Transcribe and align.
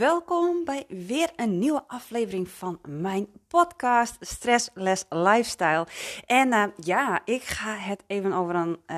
Welkom 0.00 0.64
bij 0.64 0.84
weer 0.88 1.30
een 1.36 1.58
nieuwe 1.58 1.82
aflevering 1.86 2.48
van 2.48 2.78
mijn 2.88 3.26
podcast 3.48 4.16
Stressless 4.20 5.04
Lifestyle. 5.08 5.86
En 6.26 6.48
uh, 6.48 6.64
ja, 6.76 7.20
ik 7.24 7.42
ga 7.42 7.74
het 7.74 8.02
even 8.06 8.32
over 8.32 8.54
een 8.54 8.80
uh, 8.86 8.96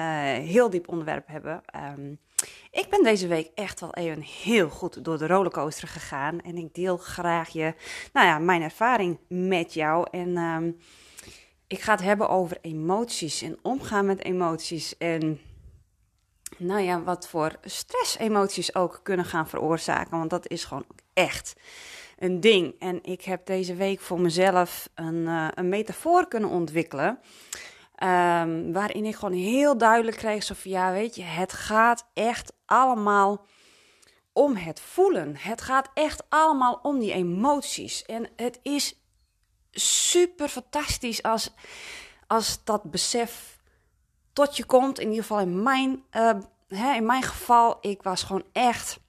heel 0.48 0.70
diep 0.70 0.88
onderwerp 0.88 1.26
hebben. 1.26 1.62
Um, 1.98 2.18
ik 2.70 2.86
ben 2.90 3.02
deze 3.02 3.26
week 3.26 3.50
echt 3.54 3.80
wel 3.80 3.94
even 3.94 4.20
heel 4.20 4.68
goed 4.68 5.04
door 5.04 5.18
de 5.18 5.26
rollercoaster 5.26 5.88
gegaan. 5.88 6.40
En 6.40 6.56
ik 6.56 6.74
deel 6.74 6.96
graag 6.96 7.48
je, 7.48 7.74
nou 8.12 8.26
ja, 8.26 8.38
mijn 8.38 8.62
ervaring 8.62 9.18
met 9.28 9.74
jou. 9.74 10.06
En 10.10 10.36
um, 10.36 10.76
ik 11.66 11.80
ga 11.80 11.92
het 11.92 12.02
hebben 12.02 12.28
over 12.28 12.58
emoties 12.60 13.42
en 13.42 13.58
omgaan 13.62 14.06
met 14.06 14.24
emoties. 14.24 14.98
En 14.98 15.40
nou 16.58 16.80
ja, 16.80 17.02
wat 17.02 17.28
voor 17.28 17.56
stress-emoties 17.62 18.74
ook 18.74 19.00
kunnen 19.02 19.24
gaan 19.24 19.48
veroorzaken. 19.48 20.18
Want 20.18 20.30
dat 20.30 20.48
is 20.48 20.64
gewoon 20.64 20.86
echt 21.12 21.54
een 22.18 22.40
ding. 22.40 22.74
En 22.78 22.98
ik 23.02 23.22
heb 23.22 23.46
deze 23.46 23.74
week 23.74 24.00
voor 24.00 24.20
mezelf 24.20 24.88
een, 24.94 25.14
uh, 25.14 25.48
een 25.54 25.68
metafoor 25.68 26.28
kunnen 26.28 26.50
ontwikkelen. 26.50 27.18
Um, 28.02 28.72
waarin 28.72 29.04
ik 29.04 29.14
gewoon 29.14 29.38
heel 29.38 29.78
duidelijk 29.78 30.16
kreeg: 30.16 30.42
zo 30.42 30.54
van 30.54 30.70
ja, 30.70 30.92
weet 30.92 31.14
je, 31.14 31.22
het 31.22 31.52
gaat 31.52 32.06
echt 32.14 32.52
allemaal 32.66 33.46
om 34.32 34.56
het 34.56 34.80
voelen. 34.80 35.36
Het 35.36 35.60
gaat 35.60 35.90
echt 35.94 36.22
allemaal 36.28 36.78
om 36.82 36.98
die 36.98 37.12
emoties. 37.12 38.04
En 38.04 38.28
het 38.36 38.58
is 38.62 39.00
super 39.70 40.48
fantastisch 40.48 41.22
als, 41.22 41.54
als 42.26 42.64
dat 42.64 42.90
besef 42.90 43.51
tot 44.32 44.56
je 44.56 44.64
komt. 44.64 44.98
In 44.98 45.08
ieder 45.08 45.22
geval 45.22 45.40
in 45.40 45.62
mijn, 45.62 46.04
uh, 46.12 46.30
hè, 46.68 46.94
in 46.94 47.06
mijn 47.06 47.22
geval, 47.22 47.78
ik 47.80 48.02
was 48.02 48.22
gewoon 48.22 48.44
echt 48.52 49.00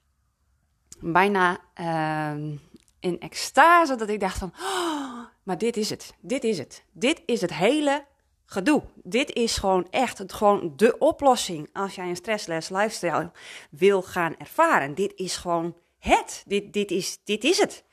bijna 1.00 1.58
uh, 1.80 2.56
in 3.00 3.20
extase. 3.20 3.94
Dat 3.94 4.08
ik 4.08 4.20
dacht 4.20 4.38
van, 4.38 4.52
oh, 4.60 5.24
maar 5.42 5.58
dit 5.58 5.76
is 5.76 5.90
het. 5.90 6.14
Dit 6.20 6.44
is 6.44 6.58
het. 6.58 6.84
Dit 6.92 7.22
is 7.26 7.40
het 7.40 7.54
hele 7.54 8.04
gedoe. 8.46 8.82
Dit 8.94 9.32
is 9.32 9.56
gewoon 9.56 9.86
echt 9.90 10.18
het, 10.18 10.32
gewoon 10.32 10.72
de 10.76 10.98
oplossing 10.98 11.68
als 11.72 11.94
jij 11.94 12.08
een 12.08 12.16
stressless 12.16 12.68
lifestyle 12.68 13.30
wil 13.70 14.02
gaan 14.02 14.36
ervaren. 14.36 14.94
Dit 14.94 15.12
is 15.16 15.36
gewoon 15.36 15.76
het. 15.98 16.44
Dit, 16.46 16.72
dit, 16.72 16.90
is, 16.90 17.18
dit 17.24 17.44
is 17.44 17.58
het. 17.58 17.84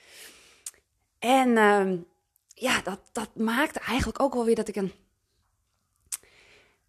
En 1.20 1.50
uh, 1.50 2.00
ja, 2.48 2.82
dat, 2.82 3.00
dat 3.12 3.36
maakte 3.36 3.80
eigenlijk 3.80 4.20
ook 4.20 4.34
wel 4.34 4.46
weer 4.46 4.56
dat 4.56 4.68
ik 4.68 4.76
een 4.76 4.94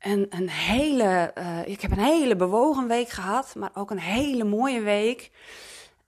een, 0.02 0.26
een 0.30 0.50
hele, 0.50 1.32
uh, 1.38 1.66
ik 1.66 1.80
heb 1.80 1.90
een 1.90 1.98
hele 1.98 2.36
bewogen 2.36 2.88
week 2.88 3.08
gehad, 3.08 3.54
maar 3.54 3.70
ook 3.74 3.90
een 3.90 3.98
hele 3.98 4.44
mooie 4.44 4.80
week. 4.80 5.30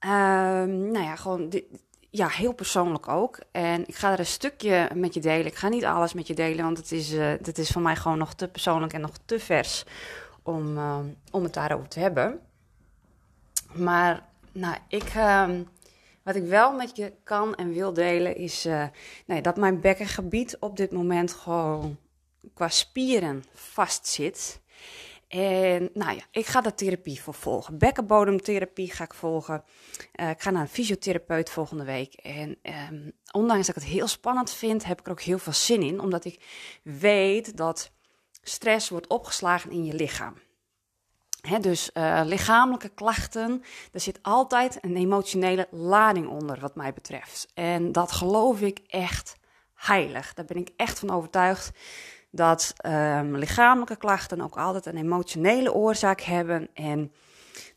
Uh, 0.05 0.11
nou 0.63 0.99
ja, 0.99 1.15
gewoon, 1.15 1.51
ja, 2.09 2.27
heel 2.27 2.53
persoonlijk 2.53 3.07
ook. 3.07 3.39
En 3.51 3.87
ik 3.87 3.95
ga 3.95 4.11
er 4.11 4.19
een 4.19 4.25
stukje 4.25 4.89
met 4.93 5.13
je 5.13 5.19
delen. 5.19 5.45
Ik 5.45 5.55
ga 5.55 5.69
niet 5.69 5.85
alles 5.85 6.13
met 6.13 6.27
je 6.27 6.33
delen, 6.33 6.65
want 6.65 6.77
het 6.77 6.91
is, 6.91 7.13
uh, 7.13 7.27
het 7.27 7.57
is 7.57 7.69
voor 7.69 7.81
mij 7.81 7.95
gewoon 7.95 8.17
nog 8.17 8.33
te 8.33 8.47
persoonlijk 8.47 8.93
en 8.93 9.01
nog 9.01 9.17
te 9.25 9.39
vers 9.39 9.85
om, 10.43 10.77
uh, 10.77 10.99
om 11.31 11.43
het 11.43 11.53
daarover 11.53 11.87
te 11.87 11.99
hebben. 11.99 12.39
Maar, 13.73 14.23
nou, 14.51 14.75
ik, 14.87 15.11
ehm, 15.15 15.63
wat 16.23 16.35
ik 16.35 16.43
wel 16.43 16.73
met 16.73 16.95
je 16.95 17.13
kan 17.23 17.55
en 17.55 17.73
wil 17.73 17.93
delen 17.93 18.35
is 18.35 18.67
nee, 19.25 19.41
dat 19.41 19.57
mijn 19.57 19.81
bekkengebied 19.81 20.57
op 20.59 20.77
dit 20.77 20.91
moment 20.91 21.33
gewoon 21.33 21.97
qua 22.53 22.69
spieren 22.69 23.43
vastzit. 23.53 24.61
En 25.27 25.89
nou 25.93 26.15
ja, 26.15 26.23
ik 26.31 26.45
ga 26.45 26.61
daar 26.61 26.75
therapie 26.75 27.21
voor 27.21 27.33
volgen. 27.33 27.77
Bekkenbodemtherapie 27.77 28.91
ga 28.91 29.03
ik 29.03 29.13
volgen. 29.13 29.63
Uh, 30.15 30.29
ik 30.29 30.41
ga 30.41 30.49
naar 30.49 30.61
een 30.61 30.67
fysiotherapeut 30.67 31.49
volgende 31.49 31.83
week. 31.83 32.13
En 32.13 32.57
um, 32.63 33.11
ondanks 33.31 33.67
dat 33.67 33.75
ik 33.75 33.81
het 33.81 33.91
heel 33.91 34.07
spannend 34.07 34.51
vind, 34.51 34.85
heb 34.85 34.99
ik 34.99 35.05
er 35.05 35.11
ook 35.11 35.21
heel 35.21 35.39
veel 35.39 35.53
zin 35.53 35.81
in. 35.81 35.99
Omdat 35.99 36.25
ik 36.25 36.43
weet 36.83 37.57
dat 37.57 37.91
stress 38.41 38.89
wordt 38.89 39.07
opgeslagen 39.07 39.71
in 39.71 39.85
je 39.85 39.93
lichaam. 39.93 40.43
Dus 41.61 41.89
uh, 41.93 42.21
lichamelijke 42.23 42.89
klachten, 42.89 43.63
er 43.91 43.99
zit 43.99 44.19
altijd 44.21 44.77
een 44.81 44.95
emotionele 44.95 45.67
lading 45.71 46.27
onder, 46.27 46.59
wat 46.59 46.75
mij 46.75 46.93
betreft. 46.93 47.47
En 47.53 47.91
dat 47.91 48.11
geloof 48.11 48.61
ik 48.61 48.79
echt 48.87 49.35
heilig. 49.73 50.33
Daar 50.33 50.45
ben 50.45 50.57
ik 50.57 50.69
echt 50.75 50.99
van 50.99 51.09
overtuigd 51.09 51.71
dat 52.35 52.73
um, 52.85 53.37
lichamelijke 53.37 53.95
klachten 53.95 54.41
ook 54.41 54.57
altijd 54.57 54.85
een 54.85 54.97
emotionele 54.97 55.73
oorzaak 55.73 56.21
hebben. 56.21 56.69
En 56.73 57.11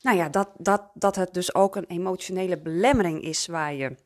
nou 0.00 0.16
ja, 0.16 0.28
dat, 0.28 0.48
dat, 0.56 0.90
dat 0.94 1.16
het 1.16 1.34
dus 1.34 1.54
ook 1.54 1.76
een 1.76 1.86
emotionele 1.86 2.58
belemmering 2.58 3.22
is 3.22 3.46
waar 3.46 3.74
je 3.74 3.96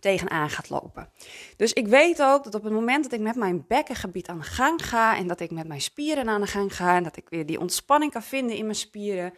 tegenaan 0.00 0.50
gaat 0.50 0.70
lopen. 0.70 1.10
Dus 1.56 1.72
ik 1.72 1.86
weet 1.86 2.22
ook 2.22 2.44
dat 2.44 2.54
op 2.54 2.62
het 2.62 2.72
moment 2.72 3.02
dat 3.02 3.12
ik 3.12 3.20
met 3.20 3.36
mijn 3.36 3.64
bekkengebied 3.68 4.28
aan 4.28 4.38
de 4.38 4.44
gang 4.44 4.86
ga 4.86 5.16
en 5.16 5.26
dat 5.26 5.40
ik 5.40 5.50
met 5.50 5.66
mijn 5.66 5.80
spieren 5.80 6.28
aan 6.28 6.40
de 6.40 6.46
gang 6.46 6.76
ga 6.76 6.96
en 6.96 7.02
dat 7.02 7.16
ik 7.16 7.28
weer 7.28 7.46
die 7.46 7.60
ontspanning 7.60 8.12
kan 8.12 8.22
vinden 8.22 8.56
in 8.56 8.64
mijn 8.64 8.76
spieren, 8.76 9.34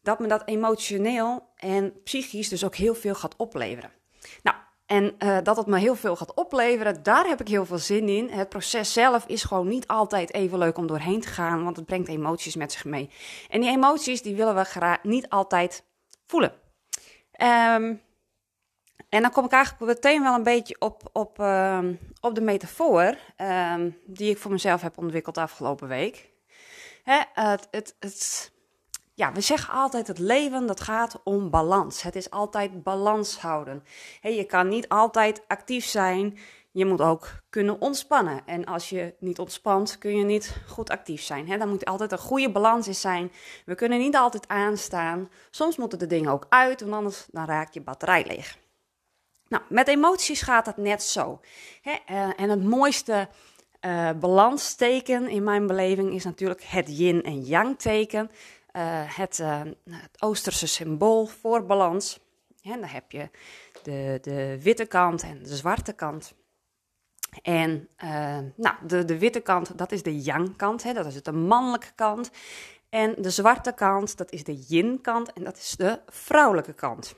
dat 0.00 0.18
me 0.18 0.26
dat 0.26 0.48
emotioneel 0.48 1.52
en 1.56 2.02
psychisch 2.02 2.48
dus 2.48 2.64
ook 2.64 2.74
heel 2.74 2.94
veel 2.94 3.14
gaat 3.14 3.36
opleveren. 3.36 3.92
Nou, 4.42 4.56
en 4.86 5.14
uh, 5.18 5.38
dat 5.42 5.56
het 5.56 5.66
me 5.66 5.78
heel 5.78 5.94
veel 5.94 6.16
gaat 6.16 6.34
opleveren, 6.34 7.02
daar 7.02 7.26
heb 7.26 7.40
ik 7.40 7.48
heel 7.48 7.66
veel 7.66 7.78
zin 7.78 8.08
in. 8.08 8.30
Het 8.30 8.48
proces 8.48 8.92
zelf 8.92 9.26
is 9.26 9.44
gewoon 9.44 9.68
niet 9.68 9.86
altijd 9.86 10.34
even 10.34 10.58
leuk 10.58 10.78
om 10.78 10.86
doorheen 10.86 11.20
te 11.20 11.28
gaan, 11.28 11.64
want 11.64 11.76
het 11.76 11.86
brengt 11.86 12.08
emoties 12.08 12.56
met 12.56 12.72
zich 12.72 12.84
mee. 12.84 13.10
En 13.50 13.60
die 13.60 13.70
emoties 13.70 14.22
die 14.22 14.36
willen 14.36 14.54
we 14.54 14.64
graag 14.64 15.02
niet 15.02 15.28
altijd 15.28 15.84
voelen. 16.26 16.52
Um, 17.42 18.04
en 19.08 19.22
dan 19.22 19.30
kom 19.30 19.44
ik 19.44 19.52
eigenlijk 19.52 19.92
meteen 19.92 20.22
wel 20.22 20.34
een 20.34 20.42
beetje 20.42 20.76
op, 20.78 21.02
op, 21.12 21.38
uh, 21.38 21.78
op 22.20 22.34
de 22.34 22.40
metafoor 22.40 23.16
um, 23.72 23.98
die 24.06 24.30
ik 24.30 24.38
voor 24.38 24.50
mezelf 24.50 24.82
heb 24.82 24.98
ontwikkeld 24.98 25.38
afgelopen 25.38 25.88
week. 25.88 26.30
Hè, 27.02 27.20
het, 27.32 27.68
het, 27.70 27.96
het, 28.00 28.52
ja, 29.16 29.32
we 29.32 29.40
zeggen 29.40 29.74
altijd 29.74 30.06
het 30.06 30.18
leven 30.18 30.66
dat 30.66 30.80
gaat 30.80 31.20
om 31.24 31.50
balans. 31.50 32.02
Het 32.02 32.16
is 32.16 32.30
altijd 32.30 32.82
balans 32.82 33.38
houden. 33.38 33.84
He, 34.20 34.28
je 34.28 34.44
kan 34.44 34.68
niet 34.68 34.88
altijd 34.88 35.42
actief 35.46 35.84
zijn. 35.84 36.38
Je 36.70 36.84
moet 36.86 37.00
ook 37.00 37.28
kunnen 37.50 37.80
ontspannen. 37.80 38.42
En 38.46 38.64
als 38.64 38.88
je 38.88 39.14
niet 39.18 39.38
ontspant, 39.38 39.98
kun 39.98 40.16
je 40.16 40.24
niet 40.24 40.56
goed 40.68 40.90
actief 40.90 41.22
zijn. 41.22 41.58
Dan 41.58 41.68
moet 41.68 41.84
altijd 41.84 42.12
een 42.12 42.18
goede 42.18 42.50
balans 42.50 42.86
in 42.86 42.94
zijn. 42.94 43.32
We 43.64 43.74
kunnen 43.74 43.98
niet 43.98 44.16
altijd 44.16 44.48
aanstaan. 44.48 45.30
Soms 45.50 45.76
moeten 45.76 45.98
de 45.98 46.06
dingen 46.06 46.30
ook 46.30 46.46
uit, 46.48 46.80
want 46.80 46.92
anders 46.92 47.26
dan 47.30 47.44
raakt 47.44 47.74
je 47.74 47.80
batterij 47.80 48.24
leeg. 48.26 48.58
Nou, 49.48 49.62
met 49.68 49.88
emoties 49.88 50.42
gaat 50.42 50.64
dat 50.64 50.76
net 50.76 51.02
zo. 51.02 51.40
He, 51.82 51.96
uh, 52.10 52.40
en 52.40 52.50
het 52.50 52.64
mooiste 52.64 53.28
uh, 53.80 54.10
balansteken 54.20 55.28
in 55.28 55.44
mijn 55.44 55.66
beleving 55.66 56.14
is 56.14 56.24
natuurlijk 56.24 56.62
het 56.62 56.98
yin 56.98 57.22
en 57.22 57.40
yang 57.40 57.78
teken. 57.78 58.30
Uh, 58.76 59.16
het, 59.16 59.38
uh, 59.38 59.60
het, 59.90 60.22
Oosterse 60.22 60.66
symbool 60.66 61.26
voor 61.26 61.66
balans. 61.66 62.18
En 62.62 62.80
dan 62.80 62.88
heb 62.88 63.12
je 63.12 63.30
de, 63.82 64.18
de 64.22 64.62
witte 64.62 64.86
kant 64.86 65.22
en 65.22 65.42
de 65.42 65.56
zwarte 65.56 65.92
kant. 65.92 66.34
En 67.42 67.88
uh, 68.04 68.38
nou, 68.56 68.76
de, 68.86 69.04
de 69.04 69.18
witte 69.18 69.40
kant, 69.40 69.78
dat 69.78 69.92
is 69.92 70.02
de 70.02 70.20
yang-kant, 70.20 70.94
dat 70.94 71.06
is 71.06 71.22
de 71.22 71.32
mannelijke 71.32 71.92
kant. 71.94 72.30
En 72.88 73.14
de 73.22 73.30
zwarte 73.30 73.72
kant, 73.72 74.16
dat 74.16 74.32
is 74.32 74.44
de 74.44 74.54
yin-kant 74.54 75.32
en 75.32 75.44
dat 75.44 75.56
is 75.56 75.70
de 75.76 76.00
vrouwelijke 76.06 76.72
kant. 76.72 77.14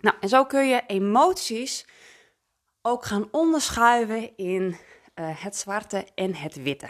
Nou, 0.00 0.16
en 0.20 0.28
zo 0.28 0.44
kun 0.44 0.68
je 0.68 0.82
emoties 0.86 1.86
ook 2.82 3.04
gaan 3.04 3.28
onderschuiven 3.30 4.36
in 4.36 4.76
het 5.14 5.56
zwarte 5.56 6.06
en 6.14 6.34
het 6.34 6.62
witte. 6.62 6.88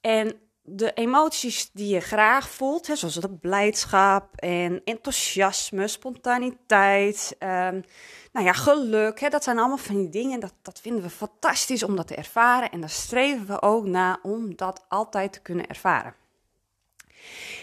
En 0.00 0.40
de 0.66 0.92
emoties 0.92 1.70
die 1.72 1.94
je 1.94 2.00
graag 2.00 2.48
voelt, 2.48 2.86
hè, 2.86 2.96
zoals 2.96 3.14
de 3.14 3.30
blijdschap 3.30 4.36
en 4.36 4.80
enthousiasme, 4.84 5.88
spontaniteit, 5.88 7.36
um, 7.38 7.84
nou 8.32 8.46
ja, 8.46 8.52
geluk, 8.52 9.20
hè, 9.20 9.28
dat 9.28 9.44
zijn 9.44 9.58
allemaal 9.58 9.76
van 9.76 9.96
die 9.96 10.08
dingen, 10.08 10.40
dat, 10.40 10.52
dat 10.62 10.80
vinden 10.80 11.02
we 11.02 11.10
fantastisch 11.10 11.82
om 11.82 11.96
dat 11.96 12.06
te 12.06 12.14
ervaren 12.14 12.70
en 12.70 12.80
daar 12.80 12.90
streven 12.90 13.46
we 13.46 13.62
ook 13.62 13.86
naar 13.86 14.18
om 14.22 14.56
dat 14.56 14.84
altijd 14.88 15.32
te 15.32 15.40
kunnen 15.40 15.66
ervaren. 15.66 16.14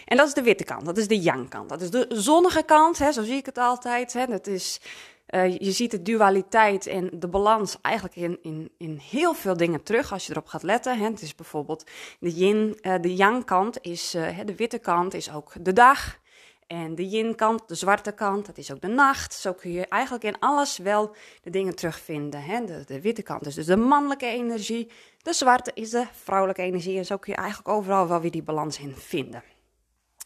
En 0.05 0.17
dat 0.17 0.27
is 0.27 0.33
de 0.33 0.41
witte 0.41 0.63
kant, 0.63 0.85
dat 0.85 0.97
is 0.97 1.07
de 1.07 1.19
yang-kant, 1.19 1.69
dat 1.69 1.81
is 1.81 1.89
de 1.89 2.05
zonnige 2.09 2.63
kant, 2.63 2.97
hè, 2.97 3.11
zo 3.11 3.23
zie 3.23 3.37
ik 3.37 3.45
het 3.45 3.57
altijd. 3.57 4.13
Hè, 4.13 4.25
dat 4.25 4.47
is 4.47 4.81
Uh, 5.31 5.57
je 5.57 5.71
ziet 5.71 5.91
de 5.91 6.01
dualiteit 6.01 6.87
en 6.87 7.09
de 7.13 7.27
balans 7.27 7.77
eigenlijk 7.81 8.15
in, 8.15 8.39
in, 8.41 8.71
in 8.77 8.97
heel 9.09 9.33
veel 9.33 9.57
dingen 9.57 9.83
terug 9.83 10.11
als 10.11 10.25
je 10.25 10.31
erop 10.31 10.47
gaat 10.47 10.63
letten. 10.63 10.97
Hè. 10.97 11.05
Het 11.05 11.21
is 11.21 11.35
bijvoorbeeld 11.35 11.89
de 12.19 12.31
yin, 12.31 12.77
uh, 12.81 12.95
de 13.01 13.15
yang 13.15 13.45
kant 13.45 13.81
is, 13.81 14.15
uh, 14.15 14.39
de 14.45 14.55
witte 14.55 14.79
kant 14.79 15.13
is 15.13 15.33
ook 15.33 15.53
de 15.59 15.73
dag. 15.73 16.19
En 16.67 16.95
de 16.95 17.07
yin-kant, 17.07 17.67
de 17.67 17.75
zwarte 17.75 18.11
kant, 18.11 18.45
dat 18.45 18.57
is 18.57 18.71
ook 18.71 18.81
de 18.81 18.87
nacht. 18.87 19.33
Zo 19.33 19.53
kun 19.53 19.71
je 19.71 19.85
eigenlijk 19.85 20.23
in 20.23 20.39
alles 20.39 20.77
wel 20.77 21.15
de 21.41 21.49
dingen 21.49 21.75
terugvinden. 21.75 22.43
Hè? 22.43 22.65
De, 22.65 22.83
de 22.85 23.01
witte 23.01 23.21
kant 23.21 23.45
is 23.45 23.55
dus 23.55 23.65
de 23.65 23.77
mannelijke 23.77 24.25
energie. 24.25 24.91
De 25.21 25.33
zwarte 25.33 25.71
is 25.73 25.89
de 25.89 26.05
vrouwelijke 26.11 26.61
energie. 26.61 26.97
En 26.97 27.05
zo 27.05 27.17
kun 27.17 27.33
je 27.33 27.39
eigenlijk 27.39 27.69
overal 27.69 28.07
wel 28.07 28.21
weer 28.21 28.31
die 28.31 28.43
balans 28.43 28.79
in 28.79 28.95
vinden. 28.95 29.43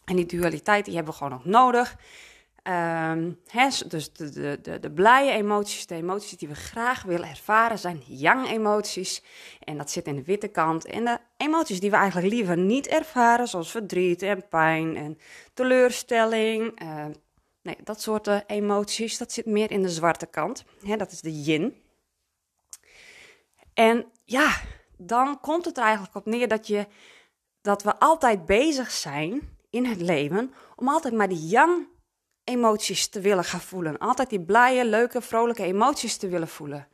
En 0.06 0.16
die 0.16 0.26
dualiteit 0.26 0.86
die 0.86 0.96
hebben 0.96 1.14
we 1.14 1.20
gewoon 1.20 1.34
ook 1.34 1.46
nodig. 1.46 1.96
Um, 2.68 3.40
dus 3.88 4.12
de, 4.14 4.30
de, 4.30 4.60
de, 4.62 4.80
de 4.80 4.92
blije 4.92 5.32
emoties, 5.32 5.88
de 5.88 5.96
emoties 5.96 6.38
die 6.38 6.48
we 6.48 6.56
graag 6.56 7.04
willen 7.04 7.30
ervaren, 7.30 7.80
zijn 7.80 8.02
yang-emoties. 8.08 9.24
En 9.60 9.78
dat 9.78 9.92
zit 9.92 10.06
in 10.06 10.16
de 10.16 10.24
witte 10.24 10.48
kant. 10.48 10.86
En 10.86 11.06
de 11.06 11.20
emoties 11.38 11.80
die 11.80 11.90
we 11.90 11.96
eigenlijk 11.96 12.34
liever 12.34 12.58
niet 12.58 12.88
ervaren, 12.88 13.48
zoals 13.48 13.72
verdriet 13.72 14.22
en 14.22 14.48
pijn 14.48 14.96
en 14.96 15.18
teleurstelling. 15.54 16.82
Uh, 16.82 17.06
nee, 17.62 17.78
dat 17.84 18.02
soort 18.02 18.28
eh, 18.28 18.40
emoties, 18.48 19.18
dat 19.18 19.32
zit 19.32 19.46
meer 19.46 19.72
in 19.72 19.82
de 19.82 19.90
zwarte 19.90 20.26
kant. 20.26 20.64
Dat 20.98 21.12
is 21.12 21.22
de 21.22 21.42
yin. 21.42 21.82
En 23.74 24.06
ja, 24.24 24.62
dan 24.98 25.40
komt 25.40 25.66
het 25.66 25.78
er 25.78 25.84
eigenlijk 25.84 26.16
op 26.16 26.26
neer 26.26 26.48
dat, 26.48 26.68
je, 26.68 26.88
dat 27.62 27.84
we 27.84 28.00
altijd 28.00 28.46
bezig 28.46 28.92
zijn 28.92 29.58
in 29.70 29.86
het 29.86 30.02
leven 30.02 30.54
om 30.76 30.90
altijd 30.90 31.14
maar 31.14 31.30
die 31.30 31.48
yang 31.48 31.94
emoties 32.46 33.08
te 33.08 33.20
willen 33.20 33.44
gaan 33.44 33.62
voelen. 33.62 33.98
Altijd 33.98 34.30
die 34.30 34.42
blije, 34.42 34.86
leuke, 34.86 35.22
vrolijke 35.22 35.64
emoties 35.64 36.18
te 36.18 36.28
willen 36.28 36.48
voelen. 36.48 36.88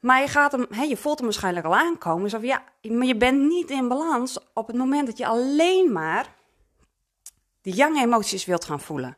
Maar 0.00 0.20
je, 0.20 0.28
gaat 0.28 0.52
hem, 0.52 0.66
hè, 0.70 0.82
je 0.82 0.96
voelt 0.96 1.16
hem 1.16 1.26
waarschijnlijk 1.26 1.66
al 1.66 1.76
aankomen. 1.76 2.30
Van, 2.30 2.42
ja, 2.42 2.64
maar 2.82 3.06
je 3.06 3.16
bent 3.16 3.40
niet 3.40 3.70
in 3.70 3.88
balans 3.88 4.38
op 4.54 4.66
het 4.66 4.76
moment 4.76 5.06
dat 5.06 5.18
je 5.18 5.26
alleen 5.26 5.92
maar 5.92 6.34
die 7.60 7.74
yang-emoties 7.74 8.44
wilt 8.44 8.64
gaan 8.64 8.80
voelen. 8.80 9.16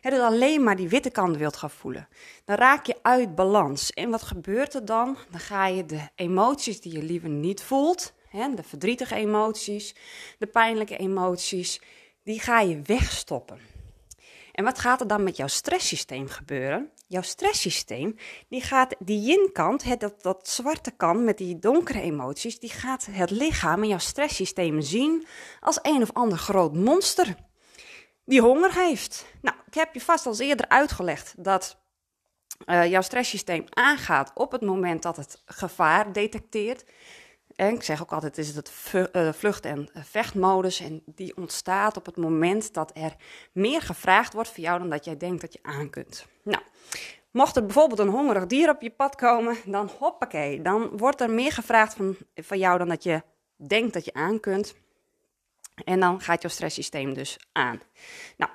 Hè, 0.00 0.22
alleen 0.22 0.62
maar 0.62 0.76
die 0.76 0.88
witte 0.88 1.10
kant 1.10 1.36
wilt 1.36 1.56
gaan 1.56 1.70
voelen. 1.70 2.08
Dan 2.44 2.56
raak 2.56 2.86
je 2.86 2.96
uit 3.02 3.34
balans. 3.34 3.90
En 3.90 4.10
wat 4.10 4.22
gebeurt 4.22 4.74
er 4.74 4.84
dan? 4.84 5.16
Dan 5.30 5.40
ga 5.40 5.66
je 5.66 5.86
de 5.86 6.08
emoties 6.14 6.80
die 6.80 6.92
je 6.92 7.02
liever 7.02 7.28
niet 7.28 7.62
voelt, 7.62 8.12
hè, 8.28 8.54
de 8.54 8.62
verdrietige 8.62 9.14
emoties, 9.14 9.94
de 10.38 10.46
pijnlijke 10.46 10.96
emoties, 10.96 11.80
die 12.22 12.40
ga 12.40 12.60
je 12.60 12.82
wegstoppen. 12.82 13.71
En 14.52 14.64
wat 14.64 14.78
gaat 14.78 15.00
er 15.00 15.06
dan 15.06 15.22
met 15.22 15.36
jouw 15.36 15.46
stresssysteem 15.46 16.28
gebeuren? 16.28 16.90
Jouw 17.06 17.22
stresssysteem, 17.22 18.16
die 18.48 18.60
gaat 18.60 18.94
die 18.98 19.20
yin-kant, 19.20 20.00
dat, 20.00 20.22
dat 20.22 20.48
zwarte 20.48 20.90
kant 20.90 21.22
met 21.22 21.38
die 21.38 21.58
donkere 21.58 22.00
emoties, 22.00 22.58
die 22.58 22.70
gaat 22.70 23.06
het 23.10 23.30
lichaam 23.30 23.82
en 23.82 23.88
jouw 23.88 23.98
stresssysteem 23.98 24.80
zien 24.80 25.26
als 25.60 25.78
een 25.82 26.02
of 26.02 26.12
ander 26.12 26.38
groot 26.38 26.74
monster 26.74 27.36
die 28.24 28.40
honger 28.40 28.74
heeft. 28.74 29.26
Nou, 29.40 29.56
ik 29.66 29.74
heb 29.74 29.94
je 29.94 30.00
vast 30.00 30.26
al 30.26 30.38
eerder 30.38 30.68
uitgelegd 30.68 31.34
dat 31.36 31.80
uh, 32.66 32.90
jouw 32.90 33.02
stresssysteem 33.02 33.64
aangaat 33.70 34.30
op 34.34 34.52
het 34.52 34.62
moment 34.62 35.02
dat 35.02 35.16
het 35.16 35.42
gevaar 35.44 36.12
detecteert. 36.12 36.84
En 37.56 37.74
ik 37.74 37.82
zeg 37.82 38.02
ook 38.02 38.12
altijd, 38.12 38.38
is 38.38 38.54
het 38.54 38.72
eh, 39.12 39.32
vlucht- 39.32 39.64
en 39.64 39.88
vechtmodus. 39.92 40.80
En 40.80 41.02
die 41.06 41.36
ontstaat 41.36 41.96
op 41.96 42.06
het 42.06 42.16
moment 42.16 42.74
dat 42.74 42.90
er 42.94 43.16
meer 43.52 43.82
gevraagd 43.82 44.32
wordt 44.32 44.48
voor 44.48 44.64
jou 44.64 44.78
dan 44.78 44.90
dat 44.90 45.04
jij 45.04 45.16
denkt 45.16 45.40
dat 45.40 45.52
je 45.52 45.58
aan 45.62 45.90
kunt. 45.90 46.26
Nou, 46.42 46.62
mocht 47.30 47.56
er 47.56 47.64
bijvoorbeeld 47.64 47.98
een 47.98 48.08
hongerig 48.08 48.46
dier 48.46 48.68
op 48.70 48.82
je 48.82 48.90
pad 48.90 49.14
komen, 49.14 49.56
dan 49.64 49.90
hoppakee. 49.98 50.62
Dan 50.62 50.98
wordt 50.98 51.20
er 51.20 51.30
meer 51.30 51.52
gevraagd 51.52 51.94
van, 51.94 52.16
van 52.34 52.58
jou 52.58 52.78
dan 52.78 52.88
dat 52.88 53.02
je 53.02 53.22
denkt 53.56 53.92
dat 53.92 54.04
je 54.04 54.12
aan 54.12 54.40
kunt. 54.40 54.74
En 55.84 56.00
dan 56.00 56.20
gaat 56.20 56.42
jouw 56.42 56.50
stresssysteem 56.50 57.14
dus 57.14 57.38
aan. 57.52 57.80
Nou, 58.36 58.50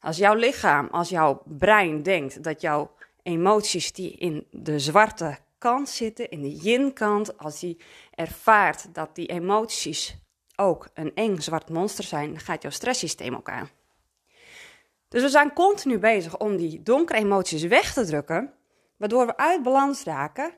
als 0.00 0.16
jouw 0.16 0.34
lichaam, 0.34 0.88
als 0.90 1.08
jouw 1.08 1.42
brein 1.44 2.02
denkt 2.02 2.42
dat 2.42 2.60
jouw 2.60 2.90
emoties 3.22 3.92
die 3.92 4.12
in 4.12 4.46
de 4.50 4.78
zwarte 4.78 5.38
kant 5.62 5.88
zitten, 5.88 6.30
in 6.30 6.42
de 6.42 6.52
yin-kant, 6.52 7.38
als 7.38 7.60
hij 7.60 7.76
ervaart 8.14 8.94
dat 8.94 9.14
die 9.14 9.26
emoties 9.26 10.16
ook 10.56 10.88
een 10.94 11.14
eng 11.14 11.38
zwart 11.38 11.68
monster 11.68 12.04
zijn, 12.04 12.30
dan 12.30 12.40
gaat 12.40 12.62
jouw 12.62 12.70
stresssysteem 12.70 13.34
ook 13.34 13.48
aan. 13.48 13.70
Dus 15.08 15.22
we 15.22 15.28
zijn 15.28 15.52
continu 15.52 15.98
bezig 15.98 16.38
om 16.38 16.56
die 16.56 16.82
donkere 16.82 17.18
emoties 17.18 17.62
weg 17.62 17.92
te 17.92 18.04
drukken, 18.04 18.54
waardoor 18.96 19.26
we 19.26 19.36
uit 19.36 19.62
balans 19.62 20.02
raken 20.02 20.54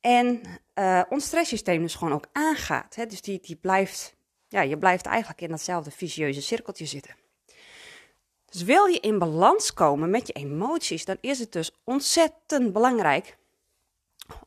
en 0.00 0.40
uh, 0.74 1.02
ons 1.08 1.24
stresssysteem 1.24 1.82
dus 1.82 1.94
gewoon 1.94 2.14
ook 2.14 2.26
aangaat. 2.32 2.94
Hè? 2.94 3.06
Dus 3.06 3.22
die, 3.22 3.40
die 3.40 3.56
blijft, 3.56 4.16
ja, 4.48 4.60
je 4.60 4.78
blijft 4.78 5.06
eigenlijk 5.06 5.40
in 5.40 5.48
datzelfde 5.48 5.90
vicieuze 5.90 6.42
cirkeltje 6.42 6.86
zitten. 6.86 7.14
Dus 8.44 8.62
wil 8.62 8.84
je 8.84 9.00
in 9.00 9.18
balans 9.18 9.74
komen 9.74 10.10
met 10.10 10.26
je 10.26 10.32
emoties, 10.32 11.04
dan 11.04 11.16
is 11.20 11.38
het 11.38 11.52
dus 11.52 11.70
ontzettend 11.84 12.72
belangrijk 12.72 13.36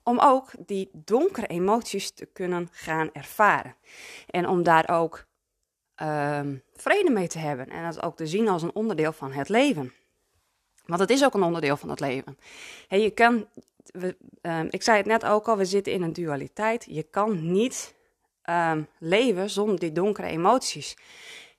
om 0.04 0.20
ook 0.20 0.52
die 0.66 0.90
donkere 0.94 1.48
emoties 1.48 2.12
te 2.12 2.26
kunnen 2.26 2.68
gaan 2.72 3.10
ervaren. 3.14 3.76
En 4.30 4.48
om 4.48 4.64
daar 4.64 4.90
ook 4.90 5.28
uh, 6.02 6.40
vrede 6.74 7.10
mee 7.10 7.28
te 7.28 7.40
hebben. 7.40 7.70
En 7.70 7.84
dat 7.84 8.04
ook 8.04 8.16
te 8.16 8.28
zien 8.28 8.48
als 8.48 8.62
een 8.62 8.76
onderdeel 8.76 9.12
van 9.12 9.32
het 9.32 9.50
leven. 9.50 9.94
Want 10.86 11.02
het 11.02 11.10
is 11.10 11.24
ook 11.24 11.34
een 11.34 11.44
onderdeel 11.44 11.78
van 11.78 11.90
het 11.90 12.00
leven. 12.00 12.38
En 12.88 13.02
je 13.02 13.10
kan, 13.10 13.48
uh, 14.42 14.64
ik 14.70 14.84
zei 14.84 14.98
het 14.98 15.06
net 15.06 15.26
ook 15.26 15.48
al, 15.48 15.58
we 15.58 15.66
zitten 15.66 15.94
in 15.94 16.02
een 16.02 16.14
dualiteit. 16.14 16.86
Je 16.90 17.04
kan 17.04 17.52
niet 17.52 17.96
uh, 18.50 18.78
leven 19.00 19.50
zonder 19.50 19.80
die 19.80 19.92
donkere 19.92 20.28
emoties. 20.28 20.98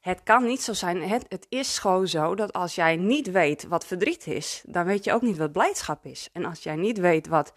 Het 0.00 0.22
kan 0.22 0.44
niet 0.44 0.62
zo 0.62 0.72
zijn. 0.72 1.02
Het, 1.02 1.24
het, 1.28 1.46
is 1.48 1.78
gewoon 1.78 2.08
zo 2.08 2.34
dat 2.34 2.52
als 2.52 2.74
jij 2.74 2.96
niet 2.96 3.30
weet 3.30 3.66
wat 3.66 3.86
verdriet 3.86 4.26
is, 4.26 4.62
dan 4.66 4.84
weet 4.84 5.04
je 5.04 5.12
ook 5.12 5.22
niet 5.22 5.36
wat 5.36 5.52
blijdschap 5.52 6.04
is. 6.04 6.28
En 6.32 6.44
als 6.44 6.62
jij 6.62 6.76
niet 6.76 6.98
weet 6.98 7.26
wat 7.26 7.52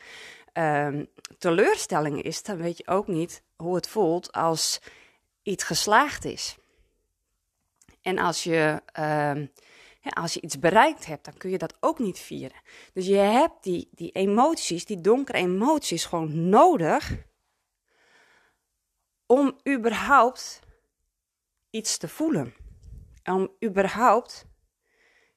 um, 0.53 1.07
teleurstelling 1.37 2.21
is, 2.21 2.43
dan 2.43 2.57
weet 2.57 2.77
je 2.77 2.87
ook 2.87 3.07
niet 3.07 3.43
hoe 3.55 3.75
het 3.75 3.87
voelt 3.87 4.31
als 4.31 4.81
iets 5.43 5.63
geslaagd 5.63 6.25
is. 6.25 6.57
En 8.01 8.17
als 8.19 8.43
je, 8.43 8.81
ja, 10.01 10.09
als 10.09 10.33
je 10.33 10.41
iets 10.41 10.59
bereikt 10.59 11.05
hebt, 11.05 11.25
dan 11.25 11.37
kun 11.37 11.49
je 11.49 11.57
dat 11.57 11.77
ook 11.79 11.99
niet 11.99 12.19
vieren. 12.19 12.61
Dus 12.93 13.05
je 13.05 13.15
hebt 13.15 13.63
die, 13.63 13.89
die 13.91 14.11
emoties, 14.11 14.85
die 14.85 15.01
donkere 15.01 15.37
emoties, 15.37 16.05
gewoon 16.05 16.49
nodig 16.49 17.11
om 19.25 19.59
überhaupt 19.67 20.59
iets 21.69 21.97
te 21.97 22.07
voelen. 22.07 22.53
Om 23.23 23.51
überhaupt 23.63 24.45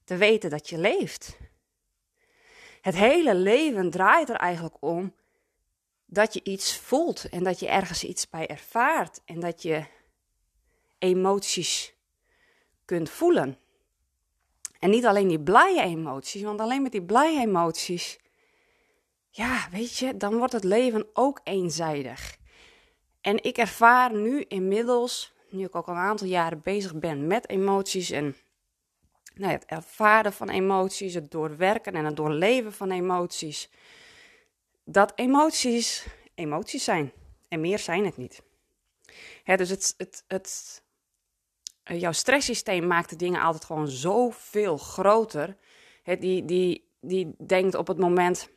te 0.05 0.17
weten 0.17 0.51
dat 0.51 0.69
je 0.69 0.79
leeft. 0.79 1.39
Het 2.87 2.97
hele 2.97 3.35
leven 3.35 3.91
draait 3.91 4.29
er 4.29 4.37
eigenlijk 4.37 4.77
om 4.81 5.15
dat 6.05 6.35
je 6.35 6.41
iets 6.43 6.77
voelt 6.77 7.29
en 7.29 7.43
dat 7.43 7.61
je 7.61 7.69
ergens 7.69 8.05
iets 8.05 8.29
bij 8.29 8.47
ervaart 8.47 9.21
en 9.25 9.41
dat 9.41 9.63
je 9.63 9.85
emoties 10.99 11.95
kunt 12.85 13.11
voelen. 13.11 13.59
En 14.79 14.91
niet 14.91 15.07
alleen 15.07 15.29
die 15.29 15.41
blije 15.41 15.83
emoties, 15.83 16.43
want 16.43 16.61
alleen 16.61 16.83
met 16.83 16.93
die 16.93 17.05
blije 17.05 17.41
emoties, 17.41 18.19
ja, 19.31 19.69
weet 19.71 19.97
je, 19.97 20.17
dan 20.17 20.37
wordt 20.37 20.53
het 20.53 20.65
leven 20.65 21.07
ook 21.13 21.41
eenzijdig. 21.45 22.37
En 23.21 23.45
ik 23.45 23.59
ervaar 23.59 24.15
nu 24.15 24.45
inmiddels, 24.49 25.33
nu 25.51 25.65
ik 25.65 25.75
ook 25.75 25.87
al 25.87 25.95
een 25.95 26.01
aantal 26.01 26.27
jaren 26.27 26.61
bezig 26.63 26.99
ben 26.99 27.27
met 27.27 27.49
emoties 27.49 28.11
en 28.11 28.37
nou 29.39 29.53
het 29.53 29.65
ervaren 29.65 30.33
van 30.33 30.49
emoties, 30.49 31.15
het 31.15 31.31
doorwerken 31.31 31.93
en 31.93 32.05
het 32.05 32.17
doorleven 32.17 32.73
van 32.73 32.91
emoties. 32.91 33.71
Dat 34.85 35.13
emoties 35.15 36.07
emoties 36.37 36.85
zijn. 36.85 37.13
En 37.49 37.61
meer 37.61 37.79
zijn 37.79 38.05
het 38.05 38.17
niet. 38.17 38.43
dus 39.45 39.69
het, 39.69 39.95
het, 39.97 40.25
het, 40.29 40.83
jouw 41.85 42.13
stresssysteem 42.13 42.87
maakt 42.87 43.11
de 43.11 43.17
dingen 43.17 43.41
altijd 43.41 43.65
gewoon 43.65 43.89
zoveel 43.89 44.77
groter. 44.77 45.57
die, 46.19 46.45
die, 46.45 46.89
die 47.01 47.35
denkt 47.47 47.75
op 47.75 47.87
het 47.87 47.99
moment 47.99 48.49